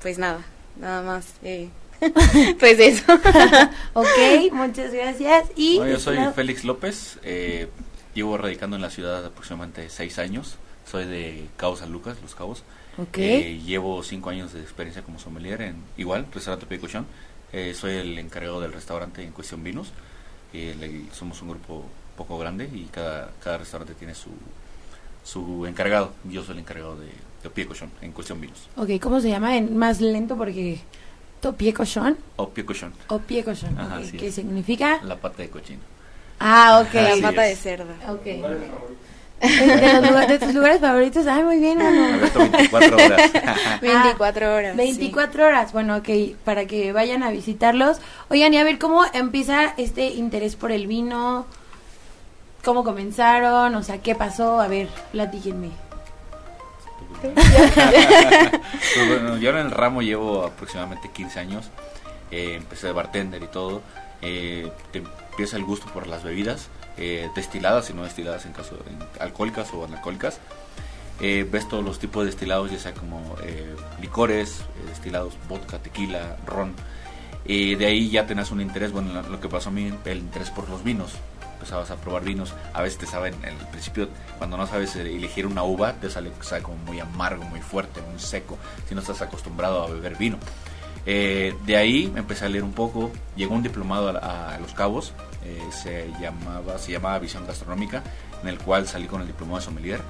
[0.01, 0.43] pues nada,
[0.79, 1.35] nada más.
[1.43, 1.69] Eh.
[2.59, 3.13] pues eso.
[3.93, 4.07] ok,
[4.51, 5.49] muchas gracias.
[5.55, 7.19] Y no, yo soy Félix López.
[7.23, 7.69] Eh,
[8.15, 10.55] Llevo radicando en la ciudad aproximadamente seis años.
[10.89, 12.63] Soy de Cabo San Lucas, Los Cabos.
[12.97, 13.25] Okay.
[13.25, 17.05] Eh, llevo cinco años de experiencia como sommelier en igual, restaurante Picochón.
[17.51, 19.91] Eh, soy el encargado del restaurante en cuestión vinos.
[20.53, 21.83] Eh, le, somos un grupo
[22.15, 24.29] poco grande y cada, cada restaurante tiene su,
[25.25, 26.13] su encargado.
[26.23, 27.09] Yo soy el encargado de,
[27.43, 28.69] de Picochón en cuestión vinos.
[28.77, 29.57] Ok, ¿cómo se llama?
[29.57, 30.79] En más lento porque...
[31.53, 32.17] ¿Pie cochón?
[32.37, 32.93] O pie cochón.
[33.07, 33.77] O pie cochón.
[33.77, 34.09] Ajá, okay.
[34.11, 34.35] sí ¿Qué es.
[34.35, 34.99] significa?
[35.03, 35.79] La pata de cochino.
[36.39, 36.93] Ah, ok.
[36.93, 37.57] La pata es.
[37.63, 37.93] de cerdo.
[38.09, 38.23] Ok.
[39.41, 41.27] De, los lugar- de tus lugares favoritos.
[41.27, 41.81] Ay, muy bien.
[41.81, 43.31] Abierto 24 horas.
[43.81, 44.75] 24 horas.
[44.77, 45.73] 24 horas.
[45.73, 46.09] Bueno, ok,
[46.43, 47.97] para que vayan a visitarlos.
[48.29, 51.45] Oigan, y a ver, ¿cómo empieza este interés por el vino?
[52.63, 53.75] ¿Cómo comenzaron?
[53.75, 54.59] O sea, ¿qué pasó?
[54.59, 55.69] A ver, platíquenme.
[57.21, 57.33] Pues
[59.07, 61.69] bueno, yo en el ramo llevo aproximadamente 15 años.
[62.31, 63.81] Eh, empecé de bartender y todo.
[64.21, 68.77] Eh, te empieza el gusto por las bebidas, eh, destiladas y no destiladas en caso
[68.89, 70.39] en alcohólicas o analcohólicas.
[71.21, 73.35] Eh, ves todos los tipos de destilados, ya sea como
[74.01, 76.73] licores, destilados, vodka, tequila, ron.
[77.45, 80.67] De ahí ya tenés un interés, bueno, lo que pasó a mí, el interés por
[80.69, 81.13] los vinos.
[81.55, 85.15] Empezabas a probar vinos, a veces te saben, en el principio, cuando no sabes eh,
[85.15, 89.01] elegir una uva, te sale, sabe como muy amargo, muy fuerte, muy seco, si no
[89.01, 90.37] estás acostumbrado a beber vino.
[91.07, 95.13] Eh, de ahí empecé a leer un poco, llegó un diplomado a, a Los Cabos,
[95.43, 98.03] eh, se, llamaba, se llamaba Visión Gastronómica,
[98.41, 100.01] en el cual salí con el diplomado de sommelier.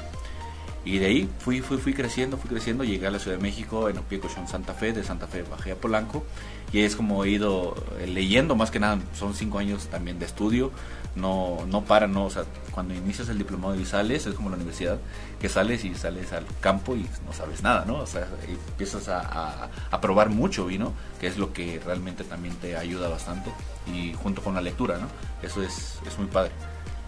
[0.86, 3.90] Y de ahí fui, fui, fui creciendo, fui creciendo, llegué a la Ciudad de México,
[3.90, 6.24] en Opiecochón, Santa Fe, de Santa Fe bajé a Polanco,
[6.72, 10.26] y es como he ido eh, leyendo, más que nada, son cinco años también de
[10.26, 10.72] estudio,
[11.16, 14.56] no, no para, no, o sea, cuando inicias el diplomado y sales, es como la
[14.56, 15.00] universidad,
[15.40, 17.98] que sales y sales al campo y no sabes nada, ¿no?
[18.00, 22.76] O sea, empiezas a, a, probar mucho vino, que es lo que realmente también te
[22.76, 23.50] ayuda bastante,
[23.88, 25.08] y junto con la lectura, ¿no?
[25.42, 26.52] Eso es, es muy padre.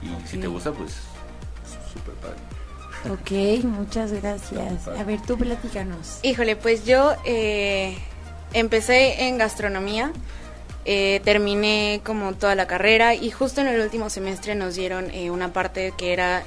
[0.02, 0.96] Y si te gusta, pues
[1.94, 2.38] súper padre.
[3.12, 4.88] Ok, muchas gracias.
[4.88, 6.20] A ver, tú platícanos.
[6.24, 7.98] Híjole, pues yo eh,
[8.54, 10.12] empecé en gastronomía,
[10.88, 15.30] eh, terminé como toda la carrera y justo en el último semestre nos dieron eh,
[15.30, 16.44] una parte que era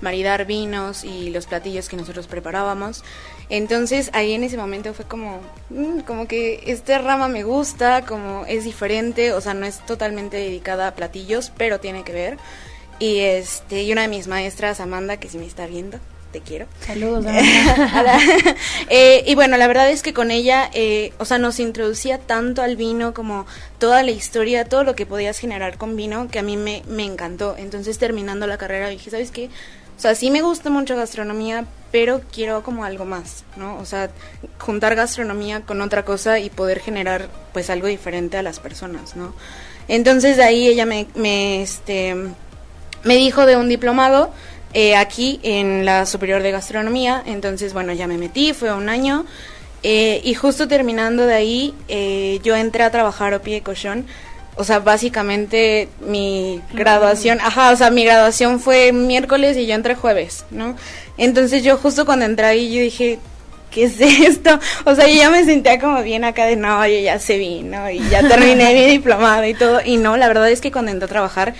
[0.00, 3.02] maridar vinos y los platillos que nosotros preparábamos.
[3.50, 8.46] Entonces ahí en ese momento fue como, mm, como que esta rama me gusta, como
[8.46, 12.38] es diferente, o sea, no es totalmente dedicada a platillos, pero tiene que ver.
[12.98, 15.98] Y este y una de mis maestras, Amanda, que si me está viendo,
[16.34, 16.66] te quiero.
[16.84, 17.24] Saludos.
[18.90, 22.60] eh, y bueno, la verdad es que con ella, eh, o sea, nos introducía tanto
[22.60, 23.46] al vino como
[23.78, 27.04] toda la historia, todo lo que podías generar con vino, que a mí me, me
[27.04, 27.54] encantó.
[27.56, 29.48] Entonces, terminando la carrera, dije, ¿sabes qué?
[29.96, 33.78] O sea, sí me gusta mucho gastronomía, pero quiero como algo más, ¿no?
[33.78, 34.10] O sea,
[34.58, 39.36] juntar gastronomía con otra cosa y poder generar pues algo diferente a las personas, ¿no?
[39.86, 42.16] Entonces de ahí ella me, me este,
[43.04, 44.32] me dijo de un diplomado
[44.74, 49.24] eh, aquí en la Superior de Gastronomía, entonces bueno, ya me metí, fue un año,
[49.84, 54.06] eh, y justo terminando de ahí, eh, yo entré a trabajar a pie de cochón,
[54.56, 59.94] o sea, básicamente mi graduación, ajá, o sea, mi graduación fue miércoles y yo entré
[59.94, 60.76] jueves, ¿no?
[61.18, 63.18] Entonces yo justo cuando entré ahí, yo dije,
[63.70, 64.58] ¿qué es esto?
[64.84, 67.62] O sea, yo ya me sentía como bien acá de, no, yo ya se vi,
[67.62, 67.90] ¿no?
[67.90, 71.06] Y ya terminé mi diplomado y todo, y no, la verdad es que cuando entré
[71.06, 71.54] a trabajar,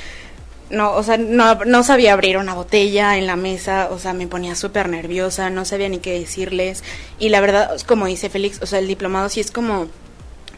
[0.71, 4.27] no, o sea, no, no sabía abrir una botella en la mesa, o sea, me
[4.27, 6.83] ponía súper nerviosa, no sabía ni qué decirles.
[7.19, 9.89] Y la verdad, como dice Félix, o sea, el diplomado sí es como,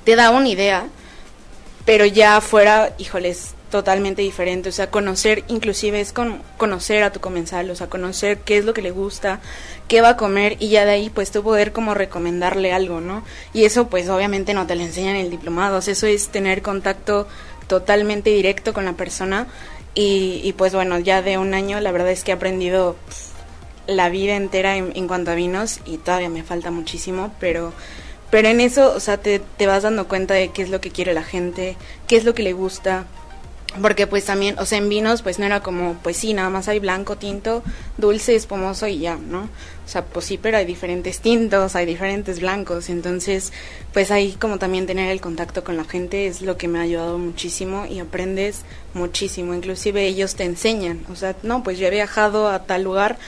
[0.05, 0.87] te da una idea,
[1.85, 4.69] pero ya fuera, híjoles, totalmente diferente.
[4.69, 8.65] O sea, conocer, inclusive es con, conocer a tu comensal, o sea, conocer qué es
[8.65, 9.41] lo que le gusta,
[9.89, 13.25] qué va a comer y ya de ahí pues tú poder como recomendarle algo, ¿no?
[13.53, 16.29] Y eso pues obviamente no te lo enseñan en el diplomado, o sea, eso es
[16.29, 17.27] tener contacto
[17.67, 19.47] totalmente directo con la persona
[19.99, 22.97] y, pues bueno, ya de un año la verdad es que he aprendido
[23.87, 27.73] la vida entera en, cuanto a vinos y todavía me falta muchísimo, pero,
[28.31, 30.91] pero en eso, o sea, te, te vas dando cuenta de qué es lo que
[30.91, 33.07] quiere la gente, qué es lo que le gusta,
[33.81, 36.69] porque pues también, o sea, en vinos pues no era como, pues sí, nada más
[36.69, 37.63] hay blanco, tinto,
[37.97, 39.43] dulce, espumoso y ya, ¿no?
[39.87, 43.53] O sea, pues sí, pero hay diferentes tintos, hay diferentes blancos, entonces
[43.93, 46.83] pues ahí como también tener el contacto con la gente es lo que me ha
[46.83, 48.63] ayudado muchísimo y aprendes
[48.95, 53.19] muchísimo, inclusive ellos te enseñan, o sea, no, pues yo he viajado a tal lugar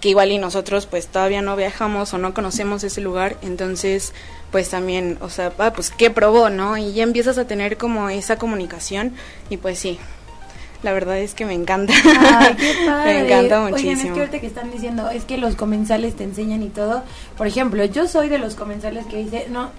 [0.00, 4.12] que igual y nosotros pues todavía no viajamos o no conocemos ese lugar, entonces
[4.54, 6.76] pues también, o sea, ah, pues qué probó, ¿no?
[6.76, 9.12] Y ya empiezas a tener como esa comunicación
[9.50, 9.98] y pues sí,
[10.84, 11.94] la verdad es que me encanta.
[12.04, 13.14] Ay, qué padre.
[13.14, 13.90] me encanta muchísimo.
[13.90, 17.02] Oigan, es que ahorita que están diciendo, es que los comensales te enseñan y todo.
[17.38, 19.70] Por ejemplo, yo soy de los comensales que dice, no,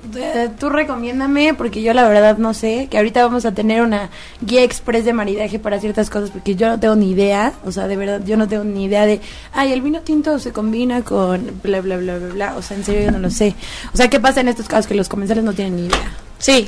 [0.59, 4.09] tú recomiéndame porque yo la verdad no sé, que ahorita vamos a tener una
[4.41, 7.87] guía express de maridaje para ciertas cosas porque yo no tengo ni idea, o sea,
[7.87, 9.21] de verdad yo no tengo ni idea de,
[9.53, 12.55] ay, el vino tinto se combina con bla, bla, bla, bla, bla.
[12.57, 13.53] O sea, en serio yo no lo sé.
[13.93, 16.11] O sea, ¿qué pasa en estos casos que los comensales no tienen ni idea?
[16.39, 16.67] Sí,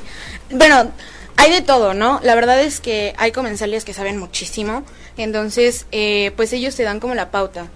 [0.51, 0.91] bueno
[1.37, 2.19] hay de todo, ¿no?
[2.23, 4.83] La verdad es que hay comensales que saben muchísimo,
[5.17, 7.67] entonces, eh, pues ellos te dan como la pauta.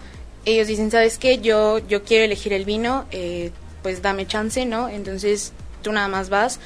[0.45, 1.39] Ellos dicen, ¿sabes qué?
[1.39, 3.51] Yo, yo quiero elegir el vino, eh,
[3.83, 4.89] pues dame chance, ¿no?
[4.89, 6.59] Entonces tú nada más vas,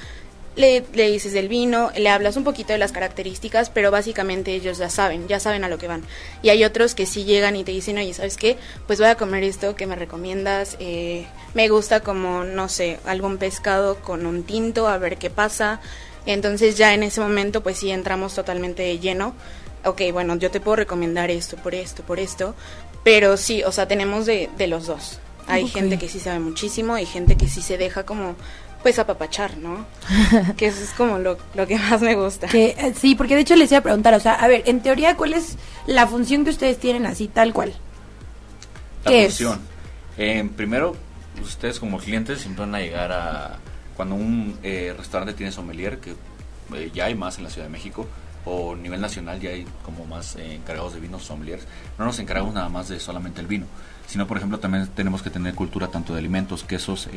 [0.55, 4.89] le, dices del vino, le hablas un poquito de las características, pero básicamente ellos ya
[4.89, 6.03] saben, ya saben a lo que van.
[6.41, 8.57] Y hay otros que sí llegan y te dicen, oye, ¿sabes qué?
[8.87, 10.77] Pues voy a comer esto que me recomiendas.
[10.79, 15.81] Eh, me gusta como, no sé, algún pescado con un tinto, a ver qué pasa.
[16.25, 19.33] Entonces ya en ese momento pues sí entramos totalmente lleno.
[19.83, 22.55] Ok, bueno, yo te puedo recomendar esto, por esto, por esto.
[23.03, 25.19] Pero sí, o sea, tenemos de, de los dos.
[25.47, 28.35] Hay gente que sí sabe muchísimo y gente que sí se deja como
[28.85, 29.83] pues apapachar, ¿no?
[30.57, 32.45] que eso es como lo, lo que más me gusta.
[32.47, 34.79] Que, eh, sí, porque de hecho les iba a preguntar, o sea, a ver, en
[34.81, 35.57] teoría, ¿cuál es
[35.87, 37.73] la función que ustedes tienen así, tal cual?
[39.03, 39.59] La función.
[40.19, 40.95] Eh, primero,
[41.41, 43.57] ustedes como clientes siempre van a llegar a,
[43.95, 46.15] cuando un eh, restaurante tiene sommelier, que
[46.73, 48.07] eh, ya hay más en la Ciudad de México,
[48.43, 51.63] o a nivel nacional ya hay como más eh, encargados de vinos sommeliers,
[51.97, 53.65] no nos encargamos nada más de solamente el vino,
[54.07, 57.09] sino por ejemplo también tenemos que tener cultura tanto de alimentos, quesos,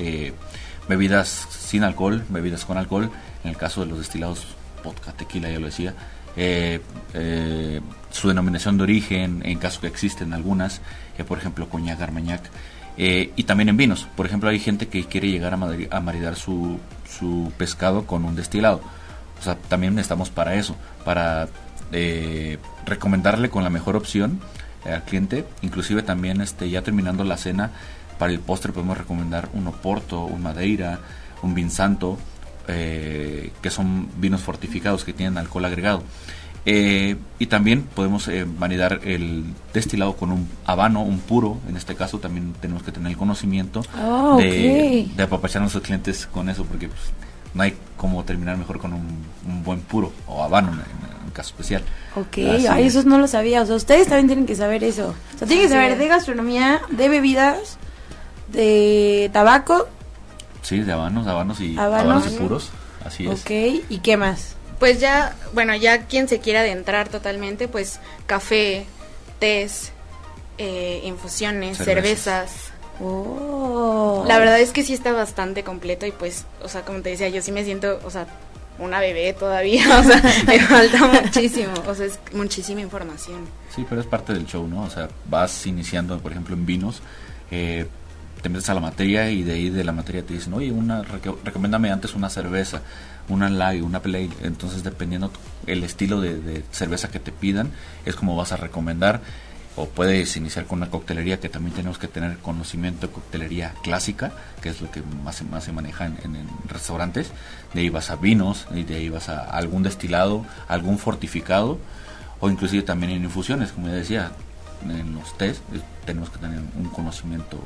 [0.88, 3.10] bebidas sin alcohol, bebidas con alcohol,
[3.44, 4.46] en el caso de los destilados
[4.82, 5.94] vodka, tequila, ya lo decía,
[8.10, 10.80] su denominación de origen, en caso que existen algunas,
[11.26, 12.00] por ejemplo, coñac,
[12.98, 14.08] armagnac, y también en vinos.
[14.16, 18.80] Por ejemplo, hay gente que quiere llegar a, maridar su, su pescado con un destilado.
[19.40, 21.48] O sea, también estamos para eso, para
[22.84, 24.40] recomendarle con la mejor opción
[24.84, 27.70] al cliente, inclusive también este ya terminando la cena,
[28.18, 30.98] para el postre podemos recomendar un Oporto, un Madeira,
[31.42, 32.18] un Vinsanto,
[32.66, 36.02] eh, que son vinos fortificados que tienen alcohol agregado.
[36.70, 41.56] Eh, y también podemos eh, validar el destilado con un habano, un puro.
[41.66, 46.26] En este caso también tenemos que tener el conocimiento ah, de, apapachar a nuestros clientes
[46.26, 47.00] con eso, porque pues,
[47.54, 50.78] no hay como terminar mejor con un, buen puro o habano en,
[51.24, 51.82] un caso especial.
[52.14, 52.36] Ok,
[52.68, 53.62] Ay, eso no lo sabía.
[53.62, 55.14] O sea, ustedes también tienen que saber eso.
[55.36, 57.78] O sea, tienen que saber de gastronomía, de bebidas,
[58.52, 59.88] de tabaco.
[60.60, 62.30] Sí, de habanos, habanos y, habanos.
[62.30, 62.68] y puros.
[63.06, 63.40] Así es.
[63.40, 63.50] Ok,
[63.88, 64.57] ¿y qué más?
[64.78, 68.86] Pues ya, bueno, ya quien se quiera adentrar totalmente, pues café,
[69.38, 69.92] tés,
[70.58, 72.70] eh, infusiones, cervezas.
[73.00, 74.24] Oh.
[74.26, 77.28] La verdad es que sí está bastante completo y pues, o sea, como te decía,
[77.28, 78.26] yo sí me siento, o sea,
[78.78, 83.46] una bebé todavía, o sea, me falta muchísimo, o sea, es muchísima información.
[83.74, 84.84] Sí, pero es parte del show, ¿no?
[84.84, 87.02] O sea, vas iniciando, por ejemplo, en vinos,
[87.50, 87.86] eh,
[88.40, 91.02] te metes a la materia y de ahí de la materia te dicen, oye, una,
[91.02, 92.82] recomiéndame antes una cerveza,
[93.28, 94.30] una light, una play.
[94.42, 95.30] Entonces, dependiendo
[95.66, 97.70] el estilo de, cerveza que te pidan,
[98.04, 99.20] es como vas a recomendar.
[99.76, 104.32] O puedes iniciar con una coctelería que también tenemos que tener conocimiento de coctelería clásica,
[104.60, 107.30] que es lo que más, más se maneja en, restaurantes.
[107.74, 111.78] De ahí vas a vinos, y de ahí vas a algún destilado, algún fortificado,
[112.40, 114.32] o inclusive también en infusiones, como ya decía,
[114.82, 117.62] en los test eh, tenemos que tener un conocimiento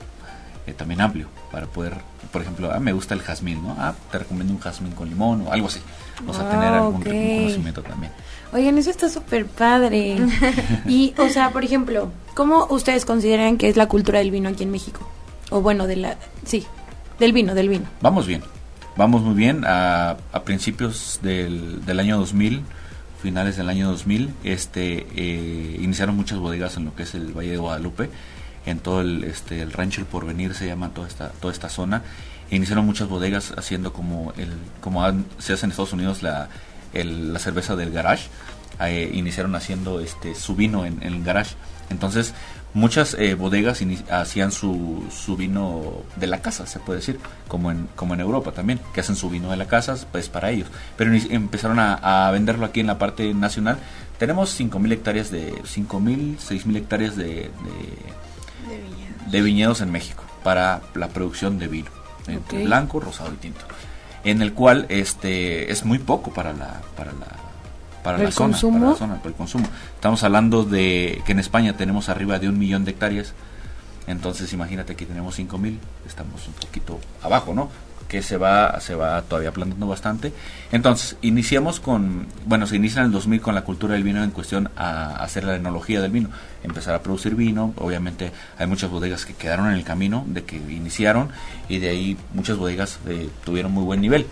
[0.67, 1.95] eh, también amplio para poder,
[2.31, 3.77] por ejemplo, ah, me gusta el jazmín, ¿no?
[3.79, 5.81] Ah, te recomiendo un jazmín con limón o algo así.
[6.27, 8.13] O sea, tener algún, conocimiento también.
[8.53, 10.19] Oigan, eso está súper padre.
[10.87, 14.63] y, o sea, por ejemplo, ¿cómo ustedes consideran que es la cultura del vino aquí
[14.63, 15.01] en México?
[15.51, 16.17] O bueno, de la...
[16.45, 16.65] Sí,
[17.19, 17.87] del vino, del vino.
[18.01, 18.43] Vamos bien.
[18.97, 19.65] Vamos muy bien.
[19.67, 22.63] A, a principios del, del año 2000
[23.23, 27.53] finales del año 2000, este, eh, iniciaron muchas bodegas en lo que es el Valle
[27.53, 28.11] de Guadalupe
[28.67, 32.03] en todo el, este, el rancho El Porvenir se llama toda esta, toda esta zona.
[32.51, 35.03] iniciaron muchas bodegas haciendo como, el, como
[35.39, 36.49] se hace en Estados Unidos la,
[36.93, 38.29] la cerveza del garage.
[38.81, 41.55] Eh, iniciaron haciendo este, su vino en, el garage.
[41.91, 42.35] Entonces,
[42.75, 47.89] muchas eh, bodegas hacían su, su, vino de la casa, se puede decir, como en,
[47.95, 50.69] como en Europa también, que hacen su vino de la casa, pues para ellos.
[50.97, 53.79] Pero empezaron a, venderlo aquí en la parte nacional.
[54.19, 57.51] Tenemos 5.000 hectáreas de, 5.000, 6.000 hectáreas de de
[59.43, 61.91] viñedos en México para la producción de vino,
[62.27, 63.61] entre blanco, rosado y tinto,
[64.25, 67.27] en el cual este es muy poco para la para la
[68.03, 69.67] para la zona, para la zona, para el consumo.
[69.95, 73.35] Estamos hablando de que en España tenemos arriba de un millón de hectáreas,
[74.07, 77.71] entonces imagínate que tenemos cinco mil, estamos un poquito abajo, ¿no?
[78.13, 80.35] Que se va, se va todavía plantando bastante.
[80.71, 84.33] Entonces, iniciamos con, bueno, se inicia en el 2000 con la cultura del vino en
[84.33, 86.29] cuestión a hacer la enología del vino,
[86.63, 90.57] empezar a producir vino, obviamente hay muchas bodegas que quedaron en el camino de que
[90.57, 91.31] iniciaron
[91.71, 94.27] y de ahí muchas bodegas eh, tuvieron muy buen nivel.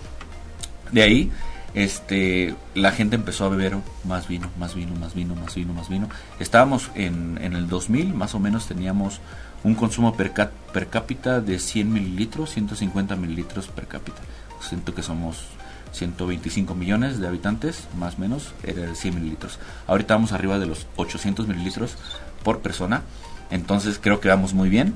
[0.93, 1.31] De ahí,
[1.73, 5.89] este, la gente empezó a beber más vino, más vino, más vino, más vino, más
[5.89, 6.07] vino.
[6.39, 9.23] Estábamos en, en el 2000, más o menos teníamos
[9.65, 10.33] un consumo per,
[10.73, 14.21] per cápita de 100 mililitros, 150 mililitros per cápita.
[14.61, 15.45] Siento que somos
[15.93, 19.59] 125 millones de habitantes, más o menos, era de 100 mililitros.
[19.87, 21.97] Ahorita vamos arriba de los 800 mililitros
[22.43, 23.03] por persona,
[23.51, 24.95] entonces creo que vamos muy bien.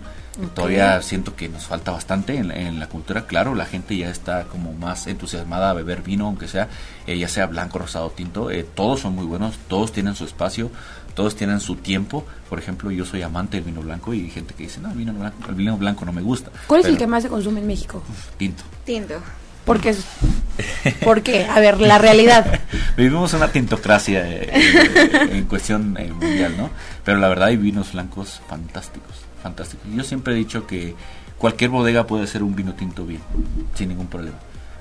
[0.55, 3.27] Todavía siento que nos falta bastante en, la cultura.
[3.27, 6.69] Claro, la gente ya está como más entusiasmada a beber vino, aunque sea,
[7.07, 8.51] eh, ya sea blanco, rosado, tinto.
[8.51, 10.73] Eh, todos son muy buenos, todos tienen su espacio
[11.15, 12.25] todos tienen su tiempo.
[12.49, 14.97] Por ejemplo, yo soy amante del vino blanco y hay gente que dice, no, el
[14.97, 16.51] vino blanco, el vino blanco no me gusta.
[16.67, 18.03] ¿Cuál es el que más se consume en México?
[18.37, 18.65] Tinto.
[18.85, 19.21] Tinto.
[19.65, 19.95] ¿Por qué?
[21.05, 21.45] ¿Por qué?
[21.45, 22.61] A ver, la realidad.
[22.97, 26.71] Vivimos una tintocracia eh, en cuestión eh, mundial, ¿no?
[27.05, 29.87] Pero la verdad hay vinos blancos fantásticos, fantásticos.
[29.95, 30.95] Yo siempre he dicho que
[31.39, 33.23] cualquier bodega puede hacer un vino tinto bien,
[33.75, 34.37] sin ningún problema.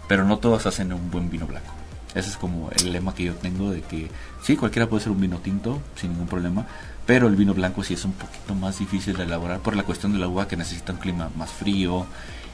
[0.07, 1.73] Pero no todos hacen un buen vino blanco.
[2.15, 4.09] Ese es como el lema que yo tengo de que
[4.43, 6.65] sí, cualquiera puede ser un vino tinto sin ningún problema,
[7.05, 10.13] pero el vino blanco sí es un poquito más difícil de elaborar por la cuestión
[10.13, 12.05] de la uva que necesita un clima más frío,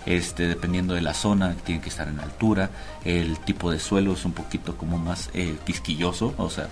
[0.06, 2.70] este, dependiendo de la zona, tiene que estar en altura,
[3.04, 6.68] el tipo de suelo es un poquito como más eh, quisquilloso, o sea,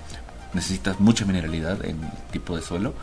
[0.53, 2.93] necesitas mucha mineralidad en el tipo de suelo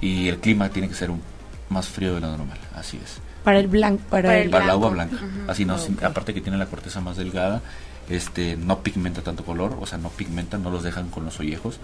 [0.00, 1.22] y el clima tiene que ser un,
[1.68, 3.18] más frío de lo normal, así es.
[3.44, 7.00] Para el blanco, para, el, para, agua blanca, así no, aparte que tiene la corteza
[7.00, 7.62] más delgada
[8.08, 11.78] este no pigmenta tanto color, o sea, no pigmenta, no los dejan con los ollejos.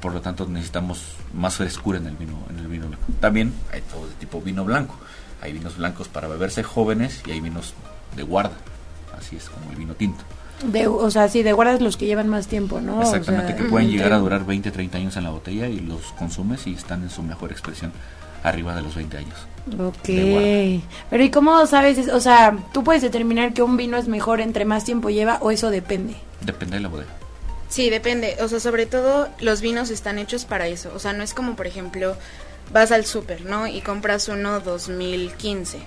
[0.00, 1.02] Por lo tanto, necesitamos
[1.32, 3.04] más frescura en el vino en el vino blanco.
[3.20, 4.96] También hay todo de tipo vino blanco.
[5.40, 7.74] Hay vinos blancos para beberse jóvenes y hay vinos
[8.16, 8.56] de guarda.
[9.18, 10.24] Así es como el vino tinto.
[10.62, 13.02] De, o sea, sí, de guardas los que llevan más tiempo, ¿no?
[13.02, 15.80] Exactamente, O sea, que pueden llegar a durar 20, 30 años en la botella y
[15.80, 17.92] los consumes y están en su mejor expresión
[18.42, 19.46] arriba de los 20 años.
[19.78, 20.82] Ok.
[21.10, 21.96] Pero ¿y cómo sabes?
[21.98, 25.38] es- O sea, ¿tú puedes determinar que un vino es mejor entre más tiempo lleva
[25.40, 26.14] o eso depende?
[26.42, 27.10] Depende de la bodega.
[27.68, 28.36] Sí, depende.
[28.40, 30.92] O sea, sobre todo los vinos están hechos para eso.
[30.94, 32.14] O sea, no es como, por ejemplo,
[32.72, 33.66] vas al súper, ¿no?
[33.66, 35.78] Y compras uno 2015.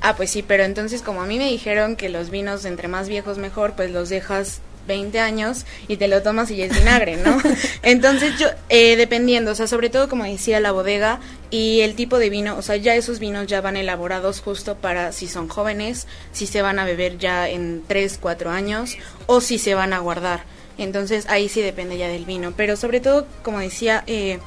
[0.00, 3.08] Ah, pues sí, pero entonces como a mí me dijeron que los vinos entre más
[3.08, 7.16] viejos mejor, pues los dejas 20 años y te lo tomas y ya es vinagre,
[7.16, 7.40] ¿no?
[7.82, 11.20] Entonces yo, eh, dependiendo, o sea, sobre todo como decía la bodega
[11.50, 15.12] y el tipo de vino, o sea, ya esos vinos ya van elaborados justo para
[15.12, 19.58] si son jóvenes, si se van a beber ya en 3, 4 años o si
[19.58, 20.44] se van a guardar.
[20.78, 24.38] Entonces ahí sí depende ya del vino, pero sobre todo, como decía, eh,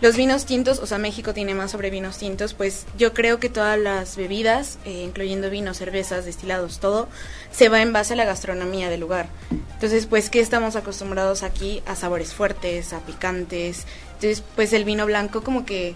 [0.00, 3.48] los vinos tintos, o sea, México tiene más sobre vinos tintos, pues yo creo que
[3.48, 7.08] todas las bebidas, eh, incluyendo vinos, cervezas, destilados, todo,
[7.50, 9.28] se va en base a la gastronomía del lugar.
[9.74, 11.82] Entonces, pues, ¿qué estamos acostumbrados aquí?
[11.86, 13.86] A sabores fuertes, a picantes.
[14.14, 15.94] Entonces, pues el vino blanco como que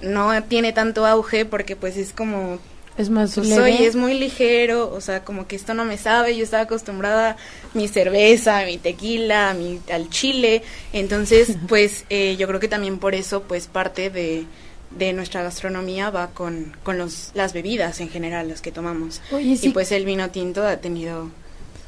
[0.00, 2.58] no tiene tanto auge porque pues es como
[2.98, 3.62] Es más pues leve.
[3.62, 7.36] oye, es muy ligero, o sea, como que esto no me sabe, yo estaba acostumbrada
[7.76, 10.62] mi cerveza, mi tequila, mi, al chile,
[10.92, 14.44] entonces, pues eh, yo creo que también por eso, pues parte de,
[14.90, 19.20] de nuestra gastronomía va con, con los, las bebidas en general, las que tomamos.
[19.32, 19.68] Oye, sí.
[19.68, 21.28] Y pues el vino tinto ha tenido,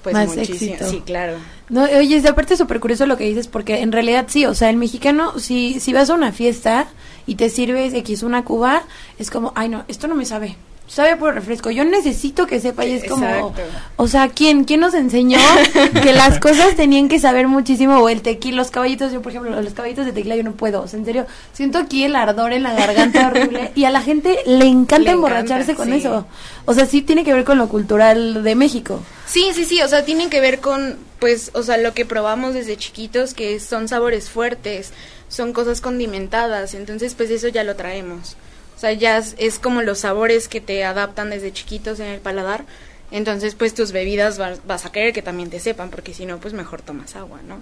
[0.02, 0.90] pues Más muchísimo, éxito.
[0.90, 1.38] sí, claro.
[1.68, 4.70] No, oye, es aparte súper curioso lo que dices, porque en realidad sí, o sea,
[4.70, 6.88] el mexicano, si, si vas a una fiesta
[7.26, 8.84] y te sirves X una cuba,
[9.18, 10.56] es como, ay no, esto no me sabe.
[10.88, 11.70] Sabe por refresco.
[11.70, 13.54] Yo necesito que sepa y es como,
[13.96, 15.38] o sea, ¿quién, quién nos enseñó
[16.02, 17.98] que las cosas tenían que saber muchísimo?
[17.98, 20.80] O el tequila, los caballitos, yo por ejemplo, los caballitos de tequila yo no puedo.
[20.80, 24.00] O sea, en serio, siento aquí el ardor en la garganta horrible y a la
[24.00, 25.98] gente le encanta Le emborracharse encanta, con sí.
[25.98, 26.26] eso.
[26.64, 29.00] O sea, sí tiene que ver con lo cultural de México.
[29.26, 32.54] Sí, sí, sí, o sea, tienen que ver con, pues, o sea, lo que probamos
[32.54, 34.94] desde chiquitos, que son sabores fuertes,
[35.28, 38.36] son cosas condimentadas, entonces, pues, eso ya lo traemos.
[38.78, 42.64] O sea, ya es, como los sabores que te adaptan desde chiquitos en el paladar,
[43.10, 46.38] entonces, pues, tus bebidas vas, vas a querer que también te sepan, porque si no,
[46.38, 47.56] pues, mejor tomas agua, ¿no?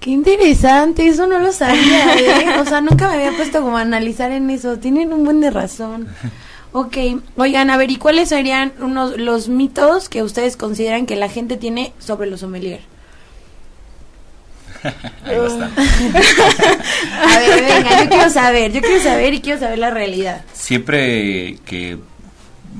[0.00, 2.58] Qué interesante, eso no lo sabía, ¿eh?
[2.58, 4.76] O sea, nunca me había puesto como a analizar en eso.
[4.76, 6.08] Tienen un buen de razón.
[6.72, 6.96] Ok,
[7.36, 11.56] oigan, a ver, ¿y cuáles serían unos los mitos que ustedes consideran que la gente
[11.56, 12.80] tiene sobre los sommelier?
[15.24, 15.46] Ahí va
[17.34, 20.44] a ver, venga, yo quiero saber, yo quiero saber y quiero saber la realidad.
[20.52, 21.98] Siempre que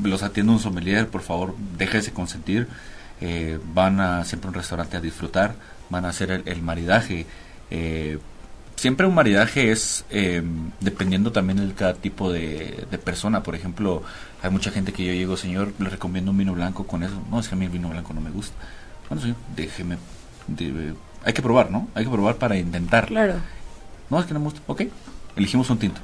[0.03, 2.69] los atienda un sommelier, por favor, déjese consentir.
[3.21, 5.55] Eh, van a siempre a un restaurante a disfrutar,
[5.89, 7.27] van a hacer el, el maridaje.
[7.71, 8.19] Eh,
[8.77, 10.43] siempre un maridaje es eh,
[10.81, 13.43] dependiendo también de cada tipo de, de persona.
[13.43, 14.03] Por ejemplo,
[14.43, 17.23] hay mucha gente que yo llego, señor, le recomiendo un vino blanco con eso.
[17.31, 18.55] No, es que a mí el vino blanco no me gusta.
[19.09, 19.97] Bueno, señor, déjeme.
[20.47, 21.89] De- hay que probar, ¿no?
[21.95, 23.07] Hay que probar para intentar.
[23.07, 23.35] Claro.
[24.11, 24.61] No, es que no me gusta.
[24.67, 24.83] Ok,
[25.37, 26.01] elegimos un tinto.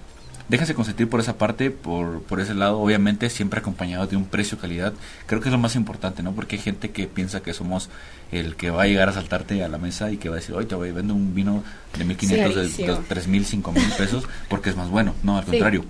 [0.49, 4.93] Déjense consentir por esa parte, por, por ese lado, obviamente siempre acompañado de un precio-calidad.
[5.26, 6.32] Creo que es lo más importante, ¿no?
[6.32, 7.88] Porque hay gente que piensa que somos
[8.32, 10.57] el que va a llegar a saltarte a la mesa y que va a decir,
[10.57, 11.62] oye, te voy a vender un vino
[11.97, 12.95] de 1500, de, Carísimo.
[12.97, 15.14] de 3000, 5000 pesos, porque es más bueno.
[15.22, 15.51] No, al Sí.
[15.53, 15.84] contrario.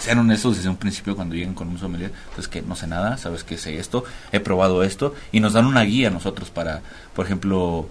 [0.00, 3.16] Sean honestos desde un principio cuando lleguen con un sommelier, pues que no sé nada,
[3.16, 6.82] sabes que sé esto, he probado esto, y nos dan una guía a nosotros para,
[7.14, 7.88] por ejemplo,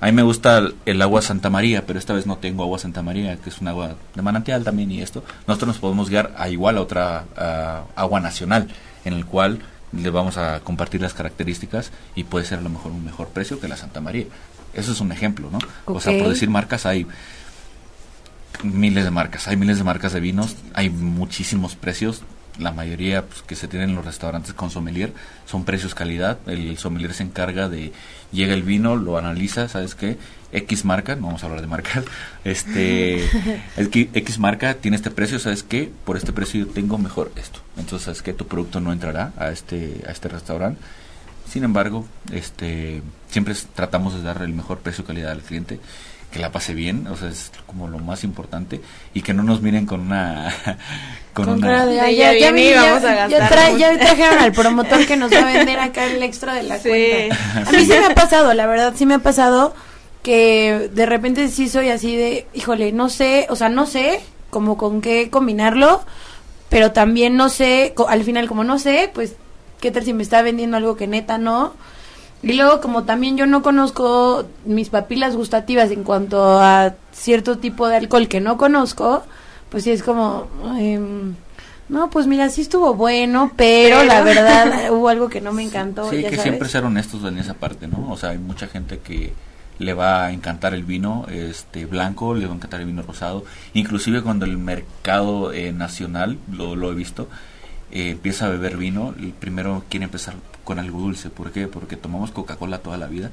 [0.00, 2.78] a mí me gusta el, el agua Santa María, pero esta vez no tengo agua
[2.78, 5.24] Santa María, que es un agua de manantial también y esto.
[5.46, 8.68] Nosotros nos podemos guiar a igual a otra a agua nacional,
[9.04, 9.60] en el cual
[9.92, 13.60] le vamos a compartir las características y puede ser a lo mejor un mejor precio
[13.60, 14.26] que la Santa María.
[14.72, 15.58] Eso es un ejemplo, ¿no?
[15.86, 17.06] O sea, por decir marcas hay
[18.62, 22.22] miles de marcas, hay miles de marcas de vinos, hay muchísimos precios,
[22.58, 25.12] la mayoría pues, que se tienen en los restaurantes con sommelier
[25.44, 27.92] son precios calidad, el sommelier se encarga de
[28.32, 30.16] llega el vino, lo analiza, ¿sabes qué?
[30.52, 32.04] X marca, no vamos a hablar de marcas,
[32.44, 33.24] este
[33.76, 35.90] es que X marca tiene este precio, ¿sabes qué?
[36.04, 37.60] Por este precio yo tengo mejor esto.
[37.76, 38.32] Entonces, ¿sabes qué?
[38.32, 40.80] Tu producto no entrará a este a este restaurante.
[41.54, 43.00] Sin embargo, este
[43.30, 45.78] siempre tratamos de dar el mejor precio calidad al cliente,
[46.32, 48.80] que la pase bien, o sea, es como lo más importante
[49.14, 50.52] y que no nos miren con una
[51.32, 53.52] con, Con una de, De "Ay, ya ya, ya, y ya- vamos a ya gastar
[53.72, 54.04] trae- ya mucho".
[54.04, 56.88] trajeron al promotor que nos va a vender acá el extra de la Sí.
[56.88, 57.36] cuenta.
[57.68, 59.76] A mí sí me ha pasado, la verdad, sí me ha pasado
[60.24, 64.76] que de repente sí soy así de, híjole, no sé, o sea, no sé como
[64.76, 66.04] con qué combinarlo,
[66.68, 69.34] pero también no sé, co- al final como no sé, pues,
[69.84, 71.74] ¿qué tal si me está vendiendo algo que neta no?
[72.42, 77.86] Y luego, como también yo no conozco mis papilas gustativas en cuanto a cierto tipo
[77.86, 79.24] de alcohol que no conozco,
[79.68, 81.34] pues sí es como, em,
[81.90, 86.08] no, pues mira, sí estuvo bueno, pero, la verdad hubo algo que no me encantó.
[86.08, 86.42] Sí, ya que sabes.
[86.50, 88.10] siempre ser honestos en esa parte, ¿no?
[88.10, 89.34] O sea, hay mucha gente que
[89.78, 93.44] le va a encantar el vino este blanco, le va a encantar el vino rosado,
[93.74, 97.28] inclusive cuando el mercado eh, nacional, lo, lo he visto,
[97.94, 100.34] eh, empieza a beber vino, el primero quiere empezar
[100.64, 101.68] con algo dulce, ¿por qué?
[101.68, 103.30] Porque tomamos Coca-Cola toda la vida,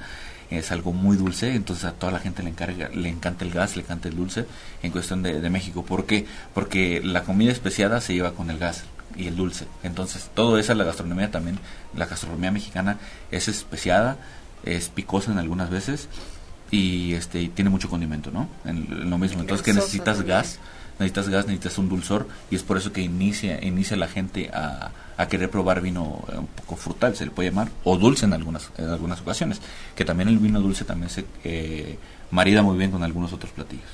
[0.52, 3.76] es algo muy dulce, entonces a toda la gente le, encarga, le encanta el gas,
[3.76, 4.46] le encanta el dulce
[4.84, 6.28] en cuestión de, de México, ¿por qué?
[6.54, 8.84] Porque la comida especiada se lleva con el gas
[9.18, 11.58] y el dulce, entonces todo eso, la gastronomía también,
[11.96, 13.00] la gastronomía mexicana
[13.32, 14.18] es especiada,
[14.64, 16.08] es picosa en algunas veces
[16.70, 18.48] y este y tiene mucho condimento, ¿no?
[18.64, 20.38] En, en lo mismo, entonces que necesitas también.
[20.38, 20.60] gas,
[21.02, 24.92] necesitas gas, necesitas un dulzor y es por eso que inicia inicia la gente a,
[25.18, 28.34] a querer probar vino eh, un poco frutal, se le puede llamar, o dulce en
[28.34, 29.60] algunas en algunas ocasiones,
[29.96, 31.98] que también el vino dulce también se eh,
[32.32, 33.90] marida muy bien con algunos otros platillos.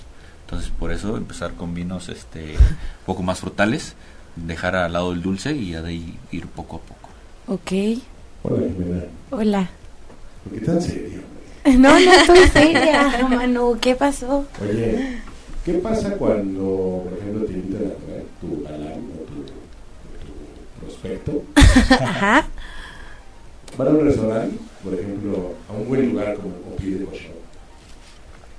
[0.46, 3.96] Entonces, por eso empezar con vinos este un poco más frutales,
[4.38, 7.10] dejar al lado el dulce y ya de ahí ir poco a poco.
[7.48, 8.00] Ok,
[8.44, 9.04] Hola, Jimena.
[9.32, 9.70] hola.
[10.44, 11.22] ¿Por qué tan serio?
[11.68, 14.48] No, no estoy seria, Manu, ¿qué pasó?
[14.62, 15.18] Oye,
[15.68, 19.44] ¿qué pasa cuando, por ejemplo, te invitan a tu galán o tu,
[20.26, 21.44] tu prospecto?
[22.04, 22.48] Ajá.
[23.78, 27.38] Van a un restaurante, por ejemplo, a un buen lugar como Opie de Cochón.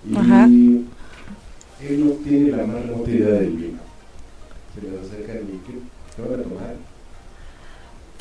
[0.09, 0.45] Y Ajá.
[0.45, 3.79] él no tiene la más remota idea del vino.
[4.75, 5.79] Se le acercan y ¿qué,
[6.15, 6.75] qué van a tomar?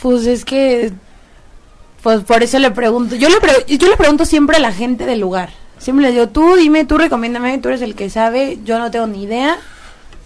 [0.02, 0.92] Pues es que,
[2.02, 3.16] pues por eso le pregunto.
[3.16, 5.50] Yo le, pre- yo le pregunto siempre a la gente del lugar.
[5.80, 9.08] Siempre le digo, tú dime, tú recomiéndame, tú eres el que sabe, yo no tengo
[9.08, 9.58] ni idea.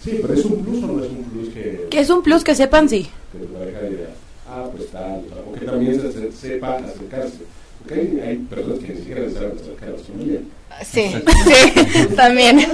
[0.02, 2.42] Sí, pero es un plus o no es un plus que, Que es un plus
[2.42, 3.08] que sepan, sí.
[3.32, 4.08] que tu pareja diga,
[4.48, 7.38] ah, pues tal, o que también se, se- sepa acercarse.
[7.78, 10.40] Porque hay, hay personas que ni siquiera se saben acercar a su familia.
[10.84, 11.12] Sí,
[11.44, 12.58] sí, también.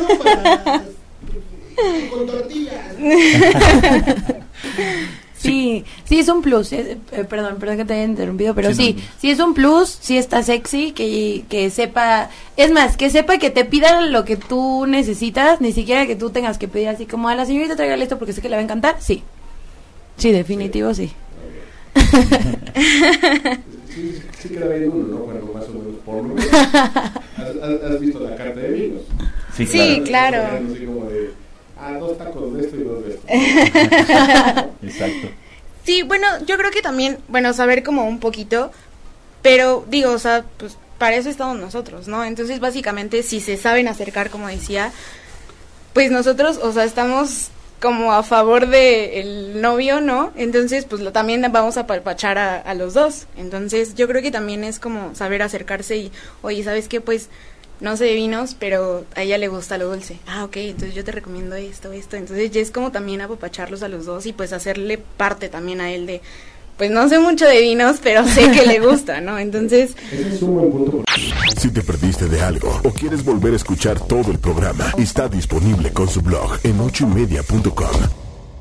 [2.10, 2.74] Con tortillas.
[5.38, 6.72] Sí, sí es un plus.
[6.72, 9.54] eh, eh, perdón, perdón que te haya interrumpido, pero Sí, sí, no, sí es un
[9.54, 14.24] plus, sí está sexy, que, que sepa, es más, que sepa que te pidan lo
[14.24, 17.76] que tú necesitas, ni siquiera que tú tengas que pedir así como a la señorita
[17.76, 19.22] tráigale esto porque sé que le va a encantar, sí.
[20.16, 21.12] Sí, definitivo sí.
[23.94, 25.16] Sí, sí queda bien uno, ¿no?
[25.18, 26.46] Bueno, más o menos por lo menos.
[26.52, 29.02] ¿Has, has- has visto la carta de vinos?
[29.56, 30.38] Sí, claro.
[30.72, 31.30] Así como de,
[31.78, 33.26] ah, dos tacos de esto y dos de esto.
[34.82, 35.28] Exacto.
[35.84, 38.70] Sí, bueno, yo creo que también, bueno, saber como un poquito,
[39.42, 42.24] pero digo, o sea, pues para eso estamos nosotros, ¿no?
[42.24, 44.92] Entonces, básicamente, si se saben acercar, como decía,
[45.94, 47.50] pues nosotros, o sea, estamos
[47.80, 50.32] como a favor de el novio, ¿no?
[50.36, 53.26] Entonces, pues lo, también vamos a palpachar a, a los dos.
[53.36, 56.12] Entonces, yo creo que también es como saber acercarse y,
[56.42, 57.00] oye, ¿sabes qué?
[57.00, 57.28] Pues
[57.80, 60.18] no sé de vinos, pero a ella le gusta lo dulce.
[60.26, 62.16] Ah, ok, entonces yo te recomiendo esto, esto.
[62.16, 65.90] Entonces ya es como también apapacharlos a los dos y pues hacerle parte también a
[65.90, 66.20] él de,
[66.76, 69.38] pues no sé mucho de vinos, pero sé que le gusta, ¿no?
[69.38, 71.04] Entonces, Ese es un buen punto.
[71.56, 75.92] Si te perdiste de algo o quieres volver a escuchar todo el programa, está disponible
[75.92, 78.27] con su blog en ochoymedia.com.